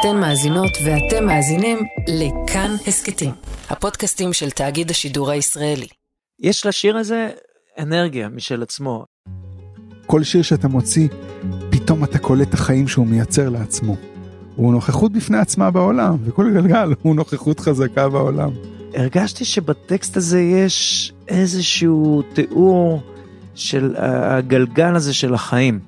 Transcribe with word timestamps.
אתן 0.00 0.20
מאזינות 0.20 0.70
ואתם 0.84 1.26
מאזינים 1.26 1.78
לכאן 2.08 2.70
הסכתים, 2.86 3.30
הפודקאסטים 3.70 4.32
של 4.32 4.50
תאגיד 4.50 4.90
השידור 4.90 5.30
הישראלי. 5.30 5.86
יש 6.40 6.66
לשיר 6.66 6.96
הזה 6.96 7.30
אנרגיה 7.78 8.28
משל 8.28 8.62
עצמו. 8.62 9.04
כל 10.06 10.22
שיר 10.22 10.42
שאתה 10.42 10.68
מוציא, 10.68 11.08
פתאום 11.70 12.04
אתה 12.04 12.18
קולט 12.18 12.48
את 12.48 12.54
החיים 12.54 12.88
שהוא 12.88 13.06
מייצר 13.06 13.48
לעצמו. 13.48 13.96
הוא 14.56 14.72
נוכחות 14.72 15.12
בפני 15.12 15.38
עצמה 15.38 15.70
בעולם, 15.70 16.16
וכל 16.24 16.50
גלגל 16.54 16.94
הוא 17.02 17.16
נוכחות 17.16 17.60
חזקה 17.60 18.08
בעולם. 18.08 18.50
הרגשתי 18.94 19.44
שבטקסט 19.44 20.16
הזה 20.16 20.40
יש 20.40 21.12
איזשהו 21.28 22.22
תיאור 22.32 23.00
של 23.54 23.94
הגלגל 23.98 24.96
הזה 24.96 25.14
של 25.14 25.34
החיים. 25.34 25.87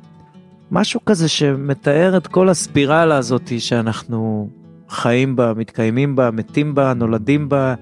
משהו 0.70 1.00
כזה 1.04 1.28
שמתאר 1.28 2.16
את 2.16 2.26
כל 2.26 2.48
הספירלה 2.48 3.16
הזאת 3.16 3.52
שאנחנו 3.58 4.48
חיים 4.88 5.36
בה, 5.36 5.52
מתקיימים 5.56 6.16
בה, 6.16 6.30
מתים 6.30 6.74
בה, 6.74 6.94
נולדים 6.94 7.48
בה, 7.48 7.74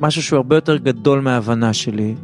משהו 0.00 0.22
שהוא 0.22 0.36
הרבה 0.36 0.56
יותר 0.56 0.76
גדול 0.76 1.20
מההבנה 1.20 1.72
שלי. 1.72 2.14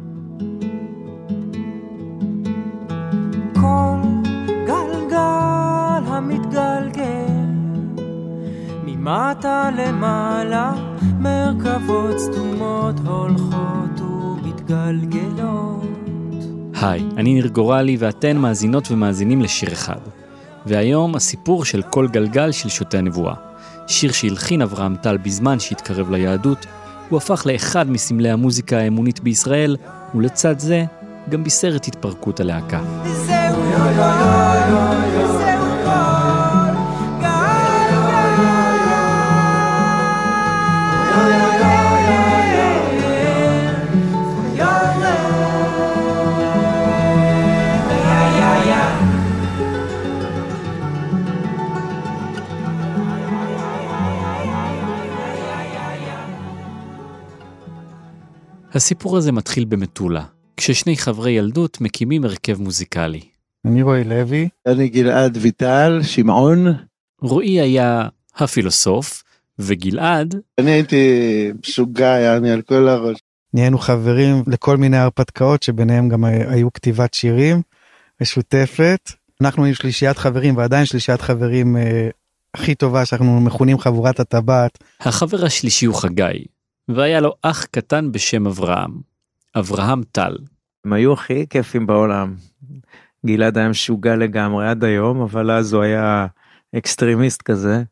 ממטה 8.85 9.69
למעלה 9.77 10.73
מרכבות 11.19 12.19
סתומות 12.19 12.95
הולכות 13.05 14.01
ומתגלגלות 14.01 15.98
היי, 16.81 17.03
אני 17.17 17.33
ניר 17.33 17.47
גורלי 17.47 17.97
ואתן 17.99 18.37
מאזינות 18.37 18.91
ומאזינים 18.91 19.41
לשיר 19.41 19.73
אחד. 19.73 19.99
והיום 20.65 21.15
הסיפור 21.15 21.65
של 21.65 21.81
כל 21.81 22.07
גלגל 22.07 22.51
של 22.51 22.69
שוטי 22.69 22.97
הנבואה. 22.97 23.33
שיר 23.87 24.11
שהלחין 24.11 24.61
אברהם 24.61 24.95
טל 24.95 25.17
בזמן 25.17 25.59
שהתקרב 25.59 26.11
ליהדות, 26.11 26.65
הוא 27.09 27.17
הפך 27.17 27.45
לאחד 27.45 27.89
מסמלי 27.89 28.29
המוזיקה 28.29 28.77
האמונית 28.77 29.19
בישראל, 29.19 29.77
ולצד 30.15 30.59
זה 30.59 30.85
גם 31.29 31.43
בישר 31.43 31.75
את 31.75 31.85
התפרקות 31.85 32.39
הלהקה. 32.39 32.79
זהו 33.05 33.59
הסיפור 58.73 59.17
הזה 59.17 59.31
מתחיל 59.31 59.65
במטולה, 59.65 60.23
כששני 60.57 60.97
חברי 60.97 61.31
ילדות 61.31 61.81
מקימים 61.81 62.23
הרכב 62.23 62.61
מוזיקלי. 62.61 63.21
אני 63.65 63.81
רועי 63.81 64.03
לוי. 64.03 64.49
אני 64.67 64.89
גלעד 64.89 65.37
ויטל, 65.41 65.99
שמעון. 66.03 66.67
רועי 67.21 67.61
היה 67.61 68.07
הפילוסוף, 68.35 69.23
וגלעד... 69.59 70.35
אני 70.57 70.71
הייתי 70.71 70.97
משוגע, 71.63 72.05
יעני, 72.05 72.51
על 72.51 72.61
כל 72.61 72.87
הראש. 72.87 73.17
נהיינו 73.53 73.77
חברים 73.77 74.43
לכל 74.47 74.77
מיני 74.77 74.97
הרפתקאות 74.97 75.63
שביניהם 75.63 76.09
גם 76.09 76.25
היו 76.25 76.73
כתיבת 76.73 77.13
שירים 77.13 77.61
משותפת. 78.21 79.11
אנחנו 79.41 79.63
היינו 79.63 79.75
שלישיית 79.75 80.17
חברים 80.17 80.57
ועדיין 80.57 80.85
שלישיית 80.85 81.21
חברים 81.21 81.77
אה, 81.77 82.09
הכי 82.53 82.75
טובה 82.75 83.05
שאנחנו 83.05 83.41
מכונים 83.41 83.79
חבורת 83.79 84.19
הטבעת. 84.19 84.83
החבר 84.99 85.45
השלישי 85.45 85.85
הוא 85.85 85.95
חגי, 85.95 86.45
והיה 86.89 87.19
לו 87.19 87.33
אח 87.41 87.65
קטן 87.65 88.11
בשם 88.11 88.47
אברהם, 88.47 88.91
אברהם 89.55 90.01
טל. 90.11 90.37
הם 90.85 90.93
היו 90.93 91.13
הכי 91.13 91.45
כיפים 91.49 91.87
בעולם. 91.87 92.35
גלעד 93.25 93.57
היה 93.57 93.69
משוגע 93.69 94.15
לגמרי 94.15 94.67
עד 94.67 94.83
היום, 94.83 95.21
אבל 95.21 95.51
אז 95.51 95.73
הוא 95.73 95.83
היה 95.83 96.27
extremist 96.75 97.41
כזה. 97.41 97.83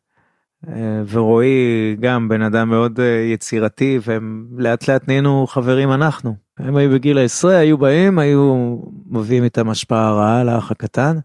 אה, 0.68 1.02
ורועי 1.10 1.96
גם 2.00 2.30
בן 2.30 2.42
אדם 2.42 2.70
מאוד 2.70 3.00
אה, 3.00 3.06
יצירתי 3.34 4.00
והם 4.06 4.46
לאט 4.58 4.88
לאט 4.88 5.08
נהיינו 5.08 5.48
חברים 5.48 5.92
אנחנו. 5.92 6.36
הם 6.58 6.76
היו 6.76 6.92
בגיל 6.92 7.18
העשרה, 7.18 7.58
היו 7.58 7.78
באים, 7.78 8.20
היו 8.20 8.78
מביאים 9.10 9.44
איתם 9.44 9.70
השפעה 9.70 10.14
רעה 10.14 10.44
לאח 10.44 10.72
הקטן. 10.72 11.18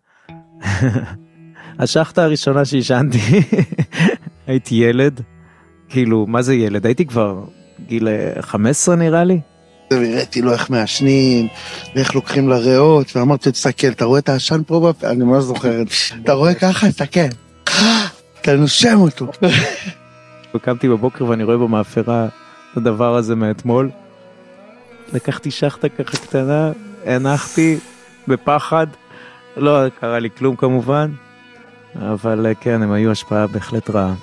השחטה 1.78 2.25
הראשונה 2.25 2.64
שעישנתי, 2.64 3.19
הייתי 4.46 4.75
ילד, 4.75 5.20
כאילו 5.88 6.26
מה 6.26 6.42
זה 6.42 6.54
ילד? 6.54 6.86
הייתי 6.86 7.06
כבר 7.06 7.44
גיל 7.87 8.09
15 8.41 8.97
נראה 8.97 9.25
לי. 9.25 9.41
והראיתי 9.91 10.43
לו 10.43 10.53
איך 10.53 10.70
מעשנים, 10.70 11.48
ואיך 11.94 12.15
לוקחים 12.15 12.48
לריאות, 12.48 13.16
ואמרתי, 13.16 13.53
תסתכל, 13.53 13.87
אתה 13.87 14.04
רואה 14.04 14.19
את 14.19 14.28
העשן 14.28 14.60
פה 14.66 14.81
בפה? 14.81 15.10
אני 15.10 15.25
ממש 15.25 15.44
זוכר 15.44 15.82
את 15.82 15.88
זה. 15.88 15.94
אתה 16.25 16.32
רואה 16.32 16.54
ככה? 16.54 16.88
תסתכל. 16.88 17.20
אתה 18.41 18.56
נושם 18.56 18.98
אותו. 18.98 19.26
קמתי 20.62 20.88
בבוקר 20.88 21.25
ואני 21.25 21.44
רואה 21.44 21.56
במאפרה 21.56 22.26
את 22.72 22.76
הדבר 22.76 23.15
הזה 23.16 23.34
מאתמול. 23.37 23.91
לקחתי 25.12 25.50
שחטה 25.50 25.88
ככה 25.88 26.16
קטנה, 26.16 26.72
הנחתי 27.04 27.78
בפחד, 28.28 28.87
לא 29.56 29.88
קרה 30.00 30.19
לי 30.19 30.28
כלום 30.38 30.56
כמובן, 30.56 31.10
אבל 31.97 32.47
כן, 32.60 32.82
הם 32.82 32.93
היו 32.93 33.10
השפעה 33.10 33.47
בהחלט 33.47 33.91
רעה. 33.91 34.14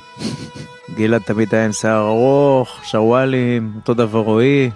גלעד 0.99 1.21
תמיד 1.21 1.55
היה 1.55 1.65
עם 1.65 1.71
שיער 1.71 2.07
ארוך, 2.07 2.79
שוואלים, 2.83 3.73
אותו 3.75 3.93
דבר 3.93 4.19
רועי. 4.19 4.69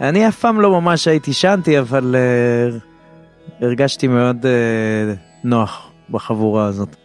אני 0.00 0.28
אף 0.28 0.38
פעם 0.38 0.60
לא 0.60 0.80
ממש 0.80 1.08
הייתי 1.08 1.32
שנתי, 1.32 1.78
אבל 1.78 2.14
uh, 2.14 3.64
הרגשתי 3.64 4.08
מאוד 4.08 4.36
uh, 4.42 5.18
נוח 5.44 5.90
בחבורה 6.10 6.66
הזאת. 6.66 6.96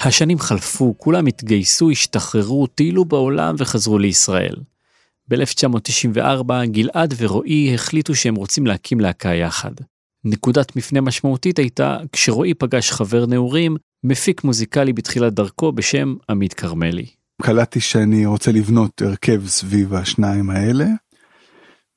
השנים 0.00 0.38
חלפו, 0.38 0.94
כולם 0.98 1.26
התגייסו, 1.26 1.90
השתחררו, 1.90 2.66
טיילו 2.66 3.04
בעולם 3.04 3.54
וחזרו 3.58 3.98
לישראל. 3.98 4.56
ב-1994 5.28 6.52
גלעד 6.64 7.14
ורועי 7.18 7.74
החליטו 7.74 8.14
שהם 8.14 8.34
רוצים 8.34 8.66
להקים 8.66 9.00
להקה 9.00 9.34
יחד. 9.34 9.72
נקודת 10.24 10.76
מפנה 10.76 11.00
משמעותית 11.00 11.58
הייתה 11.58 11.98
כשרועי 12.12 12.54
פגש 12.54 12.90
חבר 12.90 13.26
נעורים, 13.26 13.76
מפיק 14.04 14.44
מוזיקלי 14.44 14.92
בתחילת 14.92 15.34
דרכו 15.34 15.72
בשם 15.72 16.14
עמית 16.30 16.54
כרמלי. 16.54 17.21
קלטתי 17.42 17.80
שאני 17.80 18.26
רוצה 18.26 18.52
לבנות 18.52 19.02
הרכב 19.02 19.46
סביב 19.46 19.94
השניים 19.94 20.50
האלה, 20.50 20.86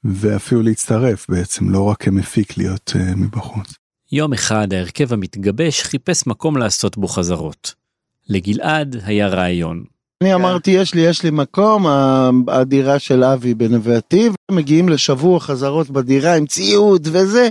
ואפילו 0.03 0.61
להצטרף 0.61 1.25
בעצם, 1.29 1.69
לא 1.69 1.83
רק 1.83 2.03
כמפיק 2.03 2.57
להיות 2.57 2.94
uh, 2.95 3.16
מבחוץ. 3.16 3.73
יום 4.11 4.33
אחד 4.33 4.73
ההרכב 4.73 5.13
המתגבש 5.13 5.83
חיפש 5.83 6.28
מקום 6.28 6.57
לעשות 6.57 6.97
בו 6.97 7.07
חזרות. 7.07 7.73
לגלעד 8.29 8.95
היה 9.06 9.28
רעיון. 9.28 9.83
אני 10.22 10.33
אמרתי 10.33 10.72
יש 10.72 10.94
לי 10.94 11.01
יש 11.01 11.23
לי 11.23 11.29
מקום 11.31 11.88
הדירה 12.47 13.00
של 13.00 13.23
אבי 13.23 13.53
בנווה 13.53 13.97
עתיב 13.97 14.33
מגיעים 14.51 14.89
לשבוע 14.89 15.39
חזרות 15.39 15.89
בדירה 15.89 16.35
עם 16.35 16.45
ציוד 16.45 17.07
וזה 17.12 17.50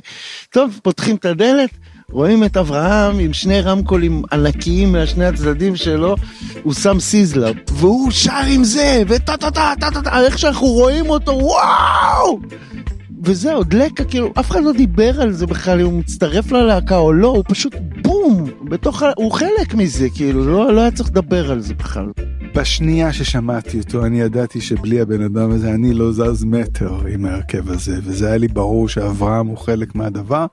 טוב 0.51 0.81
פותחים 0.83 1.17
את 1.17 1.25
הדלת 1.25 1.71
רואים 2.15 2.45
את 2.45 2.57
אברהם 2.57 3.19
עם 3.19 3.33
שני 3.33 3.61
רמקולים 3.61 4.23
ענקיים 4.33 4.93
מהשני 4.93 5.25
הצדדים 5.25 5.77
שלו, 5.77 6.17
הוא 6.63 6.75
שם 6.75 7.01
סיזלה, 7.01 7.51
והוא 7.73 8.11
שר 8.11 8.41
עם 8.49 8.65
זה, 8.65 9.03
וטה 9.09 9.37
טה 9.37 9.51
טה 9.51 9.73
טה 9.81 9.91
טה 9.91 10.03
טה, 10.03 10.21
איך 10.21 10.39
שאנחנו 10.39 10.67
רואים 10.67 11.11
אותו, 11.11 11.33
וואו! 11.33 12.41
וזה 13.23 13.55
עוד 13.55 13.73
לקה, 13.73 14.05
כאילו, 14.05 14.33
אף 14.41 14.51
אחד 14.51 14.63
לא 14.63 14.73
דיבר 14.73 15.21
על 15.21 15.33
זה 15.33 15.47
בכלל, 15.47 15.81
אם 15.81 15.87
הוא 15.87 15.99
מצטרף 15.99 16.53
ללהקה 16.53 16.97
או 16.97 17.13
לא, 17.13 17.29
הוא 17.29 17.45
פשוט 17.49 17.75
בום, 18.03 18.51
בתוך 18.65 19.03
ה... 19.03 19.11
הוא 19.17 19.33
חלק 19.33 19.75
מזה, 19.75 20.09
כאילו, 20.15 20.45
לא, 20.45 20.73
לא 20.73 20.81
היה 20.81 20.91
צריך 20.91 21.09
לדבר 21.09 21.51
על 21.51 21.61
זה 21.61 21.75
בכלל. 21.75 22.07
בשנייה 22.55 23.13
ששמעתי 23.13 23.79
אותו, 23.79 24.07
אני 24.07 24.21
ידעתי 24.21 24.61
שבלי 24.61 25.01
הבן 25.01 25.23
אדם 25.23 25.51
הזה, 25.51 25.75
אני 25.75 25.95
לא 25.95 26.13
זז 26.13 26.45
מטר 26.45 27.07
עם 27.15 27.25
ההרכב 27.25 27.71
הזה, 27.71 27.97
וזה 28.05 28.27
היה 28.27 28.37
לי 28.37 28.49
ברור 28.49 28.89
שאברהם 28.89 29.47
הוא 29.47 29.59
חלק 29.59 29.95
מהדבר. 29.95 30.47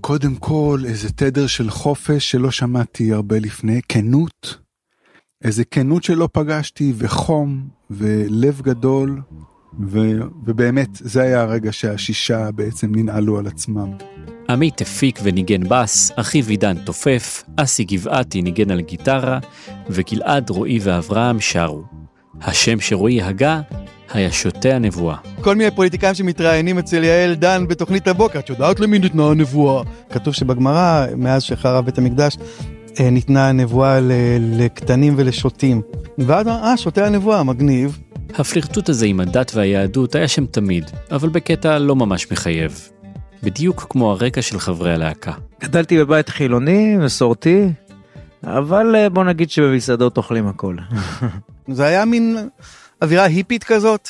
קודם 0.00 0.34
כל 0.34 0.80
איזה 0.84 1.12
תדר 1.12 1.46
של 1.46 1.70
חופש 1.70 2.30
שלא 2.30 2.50
שמעתי 2.50 3.12
הרבה 3.12 3.38
לפני, 3.38 3.80
כנות, 3.88 4.58
איזה 5.44 5.64
כנות 5.64 6.04
שלא 6.04 6.28
פגשתי 6.32 6.92
וחום 6.96 7.68
ולב 7.90 8.60
גדול 8.62 9.22
ו, 9.86 9.98
ובאמת 10.46 10.88
זה 10.92 11.22
היה 11.22 11.42
הרגע 11.42 11.72
שהשישה 11.72 12.50
בעצם 12.50 12.94
ננעלו 12.94 13.38
על 13.38 13.46
עצמם. 13.46 13.90
עמית 14.48 14.80
הפיק 14.80 15.18
וניגן 15.22 15.68
בס, 15.68 16.12
אחיו 16.16 16.48
עידן 16.48 16.84
תופף, 16.84 17.42
אסי 17.56 17.84
גבעתי 17.84 18.42
ניגן 18.42 18.70
על 18.70 18.80
גיטרה, 18.80 19.38
וגלעד, 19.90 20.50
רועי 20.50 20.78
ואברהם 20.82 21.40
שרו. 21.40 21.82
השם 22.40 22.80
שרועי 22.80 23.22
הגה 23.22 23.60
היה 24.12 24.32
שותה 24.32 24.74
הנבואה. 24.74 25.16
כל 25.40 25.54
מיני 25.54 25.70
פוליטיקאים 25.70 26.14
שמתראיינים 26.14 26.78
אצל 26.78 27.04
יעל 27.04 27.34
דן 27.34 27.64
בתוכנית 27.68 28.08
הבוקר, 28.08 28.38
את 28.38 28.48
יודעת 28.48 28.80
למי 28.80 28.98
ניתנה 28.98 29.30
הנבואה? 29.30 29.82
כתוב 30.10 30.34
שבגמרא, 30.34 31.06
מאז 31.16 31.42
שחרב 31.42 31.84
בית 31.84 31.98
המקדש, 31.98 32.36
אה, 33.00 33.10
ניתנה 33.10 33.48
הנבואה 33.48 33.98
לקטנים 34.40 35.14
ולשוטים. 35.16 35.82
ואז, 36.18 36.48
אה, 36.48 36.76
שוטי 36.76 37.02
הנבואה, 37.02 37.42
מגניב. 37.42 37.98
הפלירטוט 38.34 38.88
הזה 38.88 39.06
עם 39.06 39.20
הדת 39.20 39.52
והיהדות 39.54 40.14
היה 40.14 40.28
שם 40.28 40.46
תמיד, 40.46 40.90
אבל 41.10 41.28
בקטע 41.28 41.78
לא 41.78 41.96
ממש 41.96 42.32
מחייב. 42.32 42.88
בדיוק 43.42 43.86
כמו 43.90 44.10
הרקע 44.10 44.42
של 44.42 44.58
חברי 44.58 44.94
הלהקה. 44.94 45.32
גדלתי 45.62 45.98
בבית 45.98 46.28
חילוני, 46.28 46.96
מסורתי, 46.96 47.68
אבל 48.44 48.96
אה, 48.96 49.08
בוא 49.08 49.24
נגיד 49.24 49.50
שבמסעדות 49.50 50.16
אוכלים 50.16 50.46
הכל. 50.46 50.76
זה 51.68 51.84
היה 51.84 52.04
מין 52.04 52.36
אווירה 53.02 53.24
היפית 53.24 53.64
כזאת, 53.64 54.08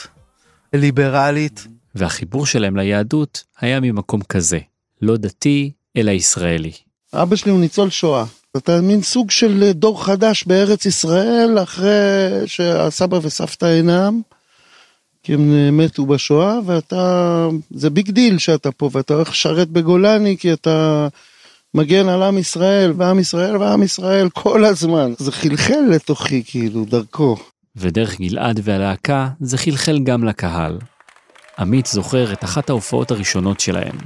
ליברלית. 0.73 1.67
והחיבור 1.95 2.47
שלהם 2.47 2.77
ליהדות 2.77 3.45
היה 3.61 3.81
ממקום 3.81 4.21
כזה, 4.23 4.59
לא 5.03 5.17
דתי, 5.17 5.73
אלא 5.97 6.11
ישראלי. 6.11 6.73
אבא 7.15 7.37
שלי 7.37 7.51
הוא 7.51 7.61
ניצול 7.61 7.91
שואה. 7.91 8.25
אתה 8.57 8.81
מין 8.81 9.03
סוג 9.03 9.31
של 9.31 9.71
דור 9.75 10.05
חדש 10.05 10.45
בארץ 10.45 10.87
ישראל 10.87 11.59
אחרי 11.63 12.29
שהסבא 12.47 13.19
וסבתא 13.23 13.65
אינם, 13.65 14.21
כי 15.23 15.35
הם 15.35 15.77
מתו 15.77 16.07
בשואה, 16.07 16.59
ואתה, 16.67 17.49
זה 17.71 17.91
big 17.91 18.11
deal 18.11 18.39
שאתה 18.39 18.73
פה, 18.73 18.91
ואתה 18.93 19.15
הולך 19.15 19.31
לשרת 19.31 19.69
בגולני 19.69 20.37
כי 20.37 20.53
אתה 20.53 21.09
מגן 21.75 22.09
על 22.09 22.23
עם 22.23 22.39
ישראל, 22.39 22.93
ועם 22.97 23.19
ישראל 23.19 23.57
ועם 23.57 23.83
ישראל 23.83 24.29
כל 24.31 24.65
הזמן. 24.65 25.13
זה 25.19 25.33
חלחל 25.33 25.81
לתוכי 25.91 26.43
כאילו, 26.47 26.85
דרכו. 26.85 27.37
ודרך 27.77 28.21
גלעד 28.21 28.61
והלהקה 28.63 29.29
זה 29.41 29.59
חלחל 29.59 29.99
גם 29.99 30.25
לקהל. 30.25 30.79
עמית 31.59 31.87
זוכר 31.87 32.33
את 32.33 32.45
אחת 32.45 32.71
ההופעות 32.71 33.11
הראשונות 33.11 33.61
שלהם. 33.61 33.97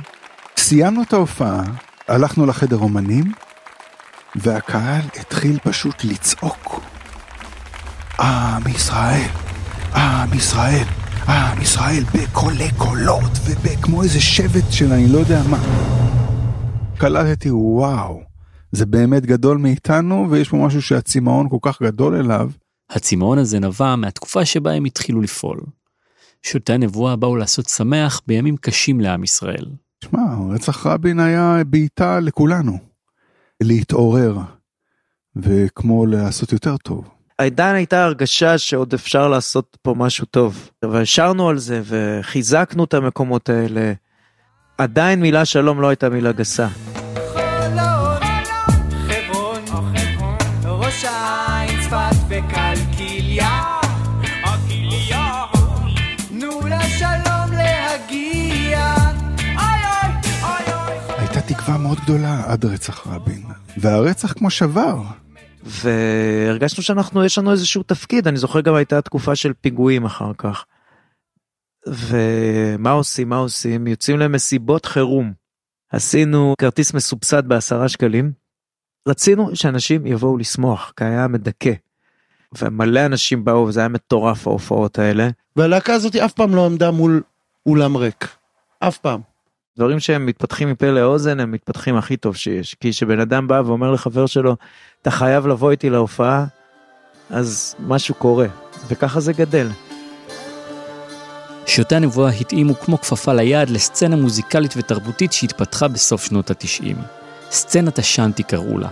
סיימנו 0.56 1.02
את 1.02 1.12
ההופעה, 1.12 1.62
הלכנו 2.08 2.46
לחדר 2.46 2.76
אומנים, 2.76 3.32
והקהל 4.36 5.00
התחיל 5.20 5.58
פשוט 5.62 6.04
לצעוק. 6.04 6.80
עם 8.20 8.62
ישראל, 8.74 9.28
עם 9.94 10.34
ישראל, 10.34 10.84
עם 11.28 11.62
ישראל, 11.62 12.02
בקולי 12.14 12.68
קולות 12.76 13.32
וכמו 13.44 14.02
איזה 14.02 14.20
שבט 14.20 14.72
של 14.72 14.92
אני 14.92 15.08
לא 15.08 15.18
יודע 15.18 15.42
מה. 15.50 15.58
קלטתי, 16.98 17.50
וואו, 17.50 18.20
זה 18.72 18.86
באמת 18.86 19.26
גדול 19.26 19.58
מאיתנו, 19.58 20.26
ויש 20.30 20.48
פה 20.48 20.56
משהו 20.56 20.82
שהצמאון 20.82 21.48
כל 21.48 21.58
כך 21.62 21.82
גדול 21.82 22.14
אליו. 22.14 22.50
הצמאון 22.90 23.38
הזה 23.38 23.60
נבע 23.60 23.96
מהתקופה 23.96 24.44
שבה 24.44 24.72
הם 24.72 24.84
התחילו 24.84 25.20
לפעול. 25.20 25.60
שוטי 26.42 26.72
הנבואה 26.72 27.16
באו 27.16 27.36
לעשות 27.36 27.68
שמח 27.68 28.20
בימים 28.26 28.56
קשים 28.56 29.00
לעם 29.00 29.24
ישראל. 29.24 29.66
שמע, 30.04 30.20
רצח 30.50 30.86
רבין 30.86 31.20
היה 31.20 31.62
בעיטה 31.66 32.20
לכולנו. 32.20 32.78
להתעורר, 33.62 34.38
וכמו 35.36 36.06
לעשות 36.06 36.52
יותר 36.52 36.76
טוב. 36.76 37.08
עדיין 37.38 37.76
הייתה 37.76 38.04
הרגשה 38.04 38.58
שעוד 38.58 38.94
אפשר 38.94 39.28
לעשות 39.28 39.76
פה 39.82 39.94
משהו 39.96 40.26
טוב. 40.26 40.70
והשארנו 40.84 41.48
על 41.48 41.58
זה 41.58 41.82
וחיזקנו 41.84 42.84
את 42.84 42.94
המקומות 42.94 43.48
האלה. 43.48 43.92
עדיין 44.78 45.20
מילה 45.20 45.44
שלום 45.44 45.80
לא 45.80 45.88
הייתה 45.88 46.08
מילה 46.08 46.32
גסה. 46.32 46.68
חולון, 47.32 47.99
תנו 56.28 56.60
לשלום 56.60 57.52
להגיע. 57.52 58.94
הייתה 61.18 61.40
תקווה 61.40 61.78
מאוד 61.78 61.98
גדולה 62.00 62.42
עד 62.46 62.64
רצח 62.64 63.06
רבין, 63.06 63.42
והרצח 63.76 64.32
כמו 64.32 64.50
שבר. 64.50 65.02
והרגשנו 65.62 66.82
שאנחנו, 66.82 67.24
יש 67.24 67.38
לנו 67.38 67.52
איזשהו 67.52 67.82
תפקיד, 67.82 68.28
אני 68.28 68.36
זוכר 68.36 68.60
גם 68.60 68.74
הייתה 68.74 69.02
תקופה 69.02 69.36
של 69.36 69.52
פיגועים 69.60 70.04
אחר 70.04 70.32
כך. 70.38 70.64
ומה 71.86 72.90
עושים, 72.90 73.28
מה 73.28 73.36
עושים? 73.36 73.86
יוצאים 73.86 74.18
למסיבות 74.18 74.86
חירום. 74.86 75.32
עשינו 75.92 76.54
כרטיס 76.60 76.94
מסובסד 76.94 77.48
בעשרה 77.48 77.88
שקלים. 77.88 78.32
רצינו 79.08 79.56
שאנשים 79.56 80.06
יבואו 80.06 80.38
לשמוח, 80.38 80.92
כי 80.96 81.04
היה 81.04 81.28
מדכא. 81.28 81.72
ומלא 82.58 83.06
אנשים 83.06 83.44
באו, 83.44 83.66
וזה 83.66 83.80
היה 83.80 83.88
מטורף 83.88 84.46
ההופעות 84.46 84.98
האלה. 84.98 85.28
והלהקה 85.56 85.94
הזאת 85.94 86.16
אף 86.16 86.32
פעם 86.32 86.54
לא 86.54 86.66
עמדה 86.66 86.90
מול 86.90 87.22
אולם 87.66 87.96
ריק. 87.96 88.28
אף 88.78 88.98
פעם. 88.98 89.20
דברים 89.76 90.00
שהם 90.00 90.26
מתפתחים 90.26 90.70
מפה 90.70 90.86
לאוזן 90.86 91.40
הם 91.40 91.52
מתפתחים 91.52 91.96
הכי 91.96 92.16
טוב 92.16 92.36
שיש 92.36 92.74
כי 92.74 92.92
שבן 92.92 93.20
אדם 93.20 93.48
בא 93.48 93.62
ואומר 93.66 93.90
לחבר 93.90 94.26
שלו 94.26 94.56
אתה 95.02 95.10
חייב 95.10 95.46
לבוא 95.46 95.70
איתי 95.70 95.90
להופעה 95.90 96.44
אז 97.30 97.74
משהו 97.86 98.14
קורה 98.14 98.46
וככה 98.88 99.20
זה 99.20 99.32
גדל. 99.32 99.68
שוטי 101.66 101.94
הנבואה 101.94 102.30
התאימו 102.30 102.74
כמו 102.74 102.98
כפפה 102.98 103.32
ליד 103.32 103.70
לסצנה 103.70 104.16
מוזיקלית 104.16 104.74
ותרבותית 104.76 105.32
שהתפתחה 105.32 105.88
בסוף 105.88 106.24
שנות 106.24 106.50
התשעים. 106.50 106.96
סצנת 107.50 107.98
השאנטי 107.98 108.42
קראו 108.42 108.78
לה, 108.78 108.88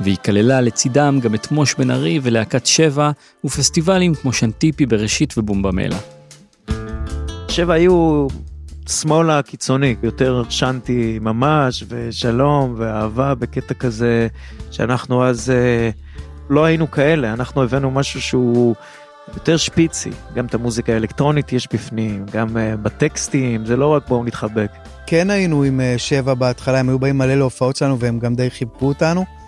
והיא 0.00 0.16
כללה 0.24 0.60
לצידם 0.60 1.18
גם 1.22 1.34
את 1.34 1.50
מוש 1.50 1.74
בן 1.74 1.90
ארי 1.90 2.20
ולהקת 2.22 2.66
שבע, 2.66 3.10
ופסטיבלים 3.44 4.14
כמו 4.14 4.32
שנטיפי 4.32 4.86
בראשית 4.86 5.38
ובומבמלה. 5.38 5.98
שבע 7.48 7.74
היו 7.74 8.26
שמאל 8.88 9.30
הקיצוני 9.30 9.96
יותר 10.02 10.42
שאנטי 10.48 11.18
ממש 11.22 11.84
ושלום 11.88 12.74
ואהבה 12.76 13.34
בקטע 13.34 13.74
כזה 13.74 14.28
שאנחנו 14.70 15.24
אז 15.24 15.50
אה, 15.50 15.90
לא 16.50 16.64
היינו 16.64 16.90
כאלה 16.90 17.32
אנחנו 17.32 17.62
הבאנו 17.62 17.90
משהו 17.90 18.20
שהוא 18.20 18.74
יותר 19.34 19.56
שפיצי 19.56 20.10
גם 20.34 20.46
את 20.46 20.54
המוזיקה 20.54 20.92
האלקטרונית 20.92 21.52
יש 21.52 21.68
בפנים 21.72 22.26
גם 22.32 22.56
אה, 22.56 22.76
בטקסטים 22.76 23.66
זה 23.66 23.76
לא 23.76 23.86
רק 23.86 24.08
בואו 24.08 24.24
נתחבק. 24.24 24.70
כן 25.06 25.30
היינו 25.30 25.62
עם 25.62 25.80
אה, 25.80 25.94
שבע 25.98 26.34
בהתחלה, 26.34 26.80
הם 26.80 26.88
היו 26.88 26.98
באים 26.98 27.18
מלא 27.18 27.34
להופעות 27.34 27.76
שלנו 27.76 27.98
והם 27.98 28.18
גם 28.18 28.34
די 28.34 28.50
חיבקו 28.50 28.88
אותנו. 28.88 29.39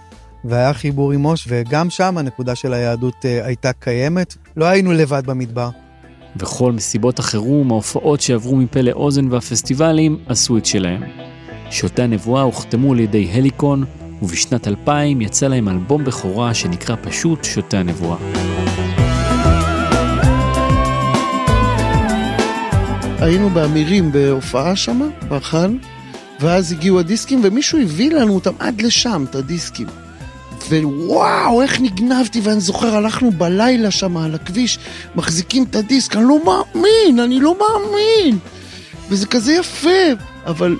והיה 0.45 0.73
חיבור 0.73 1.13
עם 1.13 1.21
מוש, 1.21 1.45
וגם 1.49 1.91
שם 1.91 2.19
הנקודה 2.19 2.55
של 2.55 2.73
היהדות 2.73 3.15
אה, 3.25 3.47
הייתה 3.47 3.73
קיימת. 3.73 4.37
לא 4.57 4.65
היינו 4.65 4.93
לבד 4.93 5.23
במדבר. 5.27 5.71
וכל 6.37 6.73
מסיבות 6.73 7.19
החירום, 7.19 7.71
ההופעות 7.71 8.21
שעברו 8.21 8.57
מפה 8.57 8.81
לאוזן 8.81 9.33
והפסטיבלים 9.33 10.19
עשו 10.27 10.57
את 10.57 10.67
שלהם. 10.67 11.03
שוטי 11.71 12.03
הנבואה 12.03 12.43
הוחתמו 12.43 12.93
על 12.93 13.01
ידי 13.01 13.31
הליקון, 13.33 13.85
ובשנת 14.23 14.69
2000 14.69 15.21
יצא 15.21 15.47
להם 15.47 15.69
אלבום 15.69 16.05
בכורה 16.05 16.55
שנקרא 16.55 16.97
פשוט 17.03 17.45
שוטי 17.45 17.77
הנבואה. 17.77 18.17
היינו 23.21 23.51
באמירים 23.51 24.13
בהופעה 24.13 24.77
שם, 24.77 25.01
בחאן, 25.29 25.77
ואז 26.41 26.73
הגיעו 26.73 27.01
הדיסקים, 27.01 27.41
ומישהו 27.45 27.81
הביא 27.81 28.13
לנו 28.13 28.35
אותם 28.35 28.53
עד 28.59 28.81
לשם, 28.81 29.25
את 29.31 29.35
הדיסקים. 29.35 30.02
ווואו, 30.81 31.63
איך 31.63 31.81
נגנבתי, 31.81 32.41
ואני 32.41 32.61
זוכר, 32.61 32.97
הלכנו 32.97 33.31
בלילה 33.31 33.91
שם 33.91 34.17
על 34.17 34.35
הכביש, 34.35 34.79
מחזיקים 35.15 35.65
את 35.71 35.77
הדיסק, 35.77 36.17
אני 36.17 36.25
לא 36.25 36.39
מאמין, 36.45 37.21
אני 37.21 37.41
לא 37.41 37.57
מאמין. 37.59 38.39
וזה 39.09 39.27
כזה 39.27 39.53
יפה, 39.53 39.89
אבל 40.47 40.77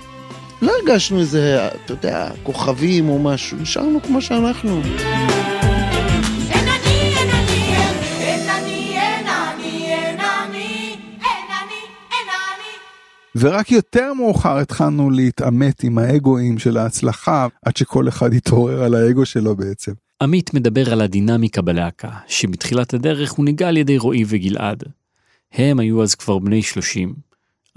לא 0.63 0.73
הרגשנו 0.81 1.21
איזה, 1.21 1.69
אתה 1.85 1.93
יודע, 1.93 2.31
כוכבים 2.43 3.09
או 3.09 3.19
משהו, 3.19 3.59
נשארנו 3.61 4.03
כמו 4.03 4.23
שאנחנו. 4.23 4.83
ורק 13.37 13.71
יותר 13.71 14.13
מאוחר 14.13 14.59
התחלנו 14.59 15.11
להתעמת 15.11 15.85
עם 15.85 15.99
האגואים 15.99 16.59
של 16.59 16.77
ההצלחה, 16.77 17.47
עד 17.63 17.77
שכל 17.77 18.09
אחד 18.09 18.35
התעורר 18.35 18.83
על 18.83 18.95
האגו 18.95 19.27
שלו 19.27 19.57
בעצם. 19.57 19.93
עמית 20.23 20.55
מדבר 20.55 20.93
על 20.93 21.01
הדינמיקה 21.01 21.63
בלהקה, 21.63 22.11
שבתחילת 22.27 22.95
הדרך 22.95 23.33
הונהגה 23.33 23.69
על 23.69 23.77
ידי 23.77 23.99
רועי 23.99 24.25
וגלעד. 24.29 24.83
הם 25.53 25.81
היו 25.81 26.03
אז 26.03 26.15
כבר 26.15 26.39
בני 26.39 26.63
30. 26.63 27.15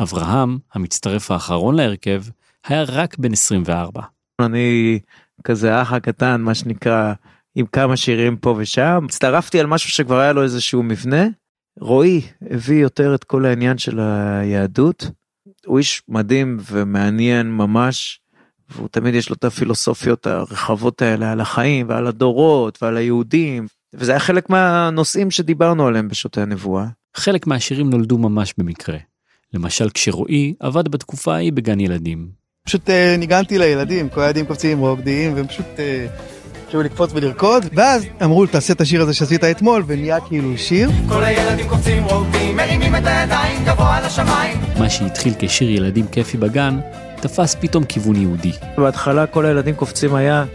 אברהם, 0.02 0.58
המצטרף 0.74 1.32
האחרון 1.32 1.76
להרכב, 1.76 2.24
היה 2.68 2.84
רק 2.84 3.18
בן 3.18 3.34
24. 3.34 4.02
אני 4.40 5.00
כזה 5.44 5.76
האח 5.76 5.94
הקטן 5.94 6.42
מה 6.42 6.56
שנקרא 6.56 7.14
עם 7.56 7.66
כמה 7.66 7.98
שירים 7.98 8.38
פה 8.38 8.56
ושם 8.58 9.06
הצטרפתי 9.06 9.60
על 9.60 9.68
משהו 9.68 9.90
שכבר 9.90 10.20
היה 10.20 10.34
לו 10.34 10.44
איזשהו 10.44 10.84
מבנה. 10.84 11.28
רועי 11.80 12.22
הביא 12.52 12.82
יותר 12.82 13.16
את 13.16 13.24
כל 13.24 13.46
העניין 13.46 13.78
של 13.78 14.00
היהדות. 14.00 15.10
הוא 15.66 15.78
איש 15.78 16.02
מדהים 16.08 16.58
ומעניין 16.72 17.52
ממש. 17.52 18.20
והוא 18.70 18.88
תמיד 18.92 19.16
יש 19.16 19.30
לו 19.30 19.36
את 19.36 19.44
הפילוסופיות 19.44 20.28
הרחבות 20.28 21.02
האלה 21.02 21.32
על 21.32 21.42
החיים 21.42 21.90
ועל 21.90 22.08
הדורות 22.08 22.84
ועל 22.84 22.98
היהודים 22.98 23.68
וזה 23.94 24.12
היה 24.12 24.20
חלק 24.20 24.50
מהנושאים 24.50 25.32
שדיברנו 25.32 25.88
עליהם 25.88 26.08
בשוטי 26.08 26.42
הנבואה. 26.42 26.86
חלק 27.16 27.48
מהשירים 27.48 27.90
נולדו 27.90 28.18
ממש 28.18 28.54
במקרה. 28.58 28.98
למשל 29.54 29.90
כשרועי 29.90 30.54
עבד 30.60 30.88
בתקופה 30.88 31.36
ההיא 31.36 31.54
בגן 31.54 31.80
ילדים. 31.80 32.28
פשוט 32.66 32.90
אה, 32.90 33.16
ניגנתי 33.18 33.58
לילדים, 33.58 34.10
כל 34.10 34.22
הילדים 34.22 34.46
קופצים 34.46 34.80
רוקדים, 34.80 35.34
והם 35.34 35.48
פשוט... 35.48 35.66
אה, 35.80 36.08
כאילו 36.76 36.84
לקפוץ 36.84 37.12
ולרקוד, 37.14 37.66
ואז 37.74 38.06
אמרו 38.24 38.46
תעשה 38.46 38.74
את 38.74 38.82
השיר 38.82 39.02
הזה 39.02 39.14
שעשית 39.14 39.44
אתמול, 39.44 39.84
ונהיה 39.88 40.20
כאילו 40.20 40.58
שיר. 40.58 40.90
כל 41.10 41.24
הילדים 41.24 41.68
קופצים 41.68 42.04
רוקדים, 42.04 42.58
מרימים 42.58 42.96
את 42.96 43.02
הידיים 43.06 43.66
גבוה 43.66 44.02
לשמיים. 44.06 44.58
מה 44.80 44.90
שהתחיל 44.90 45.34
כשיר 45.40 45.70
ילדים 45.70 46.08
כיפי 46.08 46.38
בגן, 46.38 46.80
תפס 47.22 47.56
פתאום 47.60 47.84
כיוון 47.84 48.16
יהודי. 48.16 48.52
בהתחלה 48.78 49.28
כל 49.28 49.46
הילדים 49.46 49.76
קופצים 49.76 50.16
היה 50.16 50.46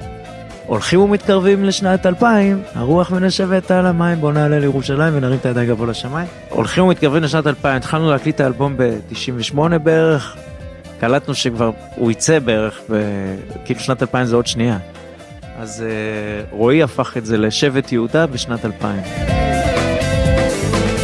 הולכים 0.67 1.01
ומתקרבים 1.01 1.65
לשנת 1.65 2.07
2000, 2.07 2.63
הרוח 2.75 3.11
מנשבת 3.11 3.71
על 3.71 3.87
המים, 3.87 4.21
בוא 4.21 4.33
נעלה 4.33 4.59
לירושלים 4.59 5.17
ונרים 5.17 5.39
את 5.39 5.47
הידיים 5.47 5.69
גבוה 5.69 5.87
לשמיים. 5.87 6.29
הולכים 6.49 6.85
ומתקרבים 6.85 7.23
לשנת 7.23 7.47
2000, 7.47 7.77
התחלנו 7.77 8.11
להקליט 8.11 8.35
את 8.35 8.41
האלבום 8.41 8.77
ב-98 8.77 9.79
בערך, 9.83 10.37
קלטנו 11.01 11.35
שכבר 11.35 11.71
הוא 11.97 12.11
יצא 12.11 12.39
בערך, 12.39 12.81
ב... 12.91 12.95
כאילו 13.65 13.81
שנת 13.81 14.03
2000 14.03 14.27
זה 14.27 14.37
עוד 14.37 14.47
שנייה. 14.47 14.79
אז 15.61 15.85
uh, 15.87 16.55
רועי 16.55 16.83
הפך 16.83 17.17
את 17.17 17.27
זה 17.27 17.39
לשבט 17.39 17.93
יהודה 17.93 18.27
בשנת 18.27 18.65
2000. 18.65 19.03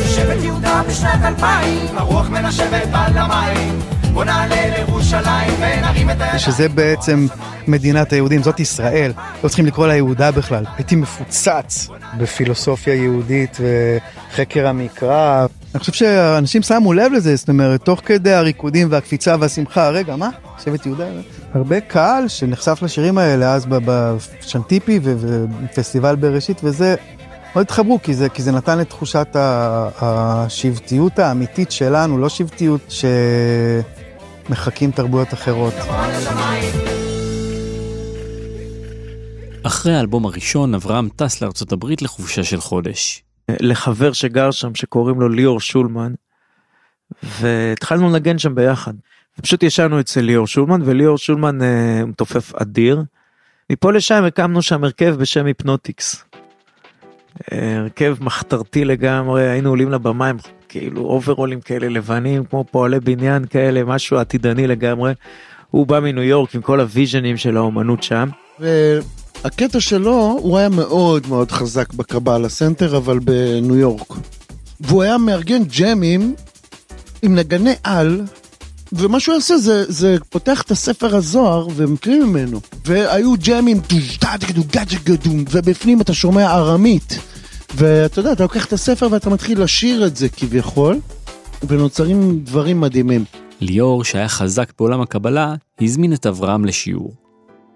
שבט 0.06 0.42
יהודה 0.42 0.82
בשנת 0.88 1.20
אלפיים, 1.24 1.96
הרוח 1.96 2.28
מנשבת 2.28 2.88
על 2.92 3.18
המים. 3.18 3.78
בוא 4.12 4.24
נעלה 4.24 4.76
לירושלים 4.76 5.52
ונרים 5.60 6.10
את 6.10 6.20
הידיים. 6.20 6.38
שזה 6.38 6.68
בעצם 6.68 7.26
מדינת 7.66 8.12
היהודים, 8.12 8.42
זאת 8.42 8.60
ישראל. 8.60 9.12
לא 9.44 9.48
צריכים 9.48 9.66
לקרוא 9.66 9.86
לה 9.86 9.96
יהודה 9.96 10.30
בכלל. 10.30 10.64
הייתי 10.76 10.96
מפוצץ 10.96 11.88
בפילוסופיה 12.18 12.94
יהודית 12.94 13.58
וחקר 13.60 14.66
המקרא. 14.66 15.46
אני 15.76 15.80
חושב 15.80 15.92
שאנשים 15.92 16.62
שמו 16.62 16.92
לב 16.92 17.12
לזה, 17.12 17.36
זאת 17.36 17.48
אומרת, 17.48 17.82
תוך 17.84 18.00
כדי 18.04 18.32
הריקודים 18.32 18.88
והקפיצה 18.90 19.36
והשמחה, 19.40 19.88
רגע, 19.88 20.16
מה? 20.16 20.30
שבט 20.64 20.86
יהודה? 20.86 21.04
הרבה 21.54 21.80
קהל 21.80 22.28
שנחשף 22.28 22.78
לשירים 22.82 23.18
האלה 23.18 23.54
אז 23.54 23.66
בשנטיפי 23.68 25.00
ופסטיבל 25.02 26.16
בראשית, 26.16 26.60
וזה 26.64 26.94
מאוד 27.54 27.66
התחברו, 27.66 28.02
כי 28.02 28.14
זה, 28.14 28.28
כי 28.28 28.42
זה 28.42 28.52
נתן 28.52 28.80
את 28.80 28.88
תחושת 28.88 29.28
השבטיות 30.00 31.18
האמיתית 31.18 31.70
שלנו, 31.70 32.18
לא 32.18 32.28
שבטיות 32.28 32.92
שמחקים 34.48 34.90
תרבויות 34.90 35.34
אחרות. 35.34 35.74
אחרי 39.62 39.96
האלבום 39.96 40.26
הראשון, 40.26 40.74
אברהם 40.74 41.08
טס 41.16 41.42
לארצות 41.42 41.72
הברית 41.72 42.02
לחופשה 42.02 42.44
של 42.44 42.60
חודש. 42.60 43.25
לחבר 43.50 44.12
שגר 44.12 44.50
שם 44.50 44.74
שקוראים 44.74 45.20
לו 45.20 45.28
ליאור 45.28 45.60
שולמן 45.60 46.12
והתחלנו 47.22 48.08
לנגן 48.08 48.38
שם 48.38 48.54
ביחד. 48.54 48.92
ופשוט 49.38 49.62
ישנו 49.62 50.00
אצל 50.00 50.20
ליאור 50.20 50.46
שולמן 50.46 50.80
וליאור 50.84 51.18
שולמן 51.18 51.62
אה, 51.62 52.04
מתופף 52.06 52.54
אדיר. 52.54 53.02
מפה 53.72 53.92
לשם 53.92 54.24
הקמנו 54.24 54.62
שם 54.62 54.84
הרכב 54.84 55.16
בשם 55.18 55.46
היפנוטיקס. 55.46 56.24
אה, 57.52 57.76
הרכב 57.76 58.16
מחתרתי 58.20 58.84
לגמרי 58.84 59.48
היינו 59.48 59.68
עולים 59.68 59.90
לבמה 59.90 60.28
עם 60.28 60.36
כאילו 60.68 61.02
אוברולים 61.02 61.60
כאלה 61.60 61.88
לבנים 61.88 62.44
כמו 62.44 62.64
פועלי 62.70 63.00
בניין 63.00 63.44
כאלה 63.44 63.84
משהו 63.84 64.18
עתידני 64.18 64.66
לגמרי. 64.66 65.12
הוא 65.70 65.86
בא 65.86 66.00
מניו 66.00 66.22
יורק 66.22 66.54
עם 66.54 66.62
כל 66.62 66.80
ה 66.80 66.87
visionים 66.87 67.36
של 67.36 67.56
האומנות 67.56 68.02
שם. 68.02 68.28
והקטע 68.60 69.80
שלו, 69.80 70.38
הוא 70.42 70.58
היה 70.58 70.68
מאוד 70.68 71.26
מאוד 71.28 71.50
חזק 71.52 71.92
בקבלה 71.92 72.48
center, 72.48 72.96
אבל 72.96 73.18
בניו 73.18 73.76
יורק. 73.76 74.12
והוא 74.80 75.02
היה 75.02 75.18
מארגן 75.18 75.62
ג'מים 75.78 76.34
עם 77.22 77.34
נגני 77.34 77.74
על, 77.84 78.22
ומה 78.92 79.20
שהוא 79.20 79.36
עושה 79.36 79.58
זה, 79.58 79.84
זה 79.88 80.16
פותח 80.30 80.62
את 80.62 80.70
הספר 80.70 81.16
הזוהר 81.16 81.68
ומקריא 81.76 82.24
ממנו. 82.24 82.60
והיו 82.84 83.34
ג'מים, 83.42 83.80
ובפנים 85.50 86.00
אתה 86.00 86.14
שומע 86.14 86.54
ארמית. 86.54 87.18
ואתה 87.74 88.20
יודע, 88.20 88.32
אתה 88.32 88.42
לוקח 88.42 88.64
את 88.64 88.72
הספר 88.72 89.08
ואתה 89.10 89.30
מתחיל 89.30 89.62
לשיר 89.62 90.06
את 90.06 90.16
זה 90.16 90.28
כביכול, 90.28 90.98
ונוצרים 91.68 92.40
דברים 92.44 92.80
מדהימים. 92.80 93.24
ליאור, 93.60 94.04
שהיה 94.04 94.28
חזק 94.28 94.72
בעולם 94.78 95.00
הקבלה, 95.00 95.54
הזמין 95.80 96.12
את 96.12 96.26
אברהם 96.26 96.64
לשיעור. 96.64 97.14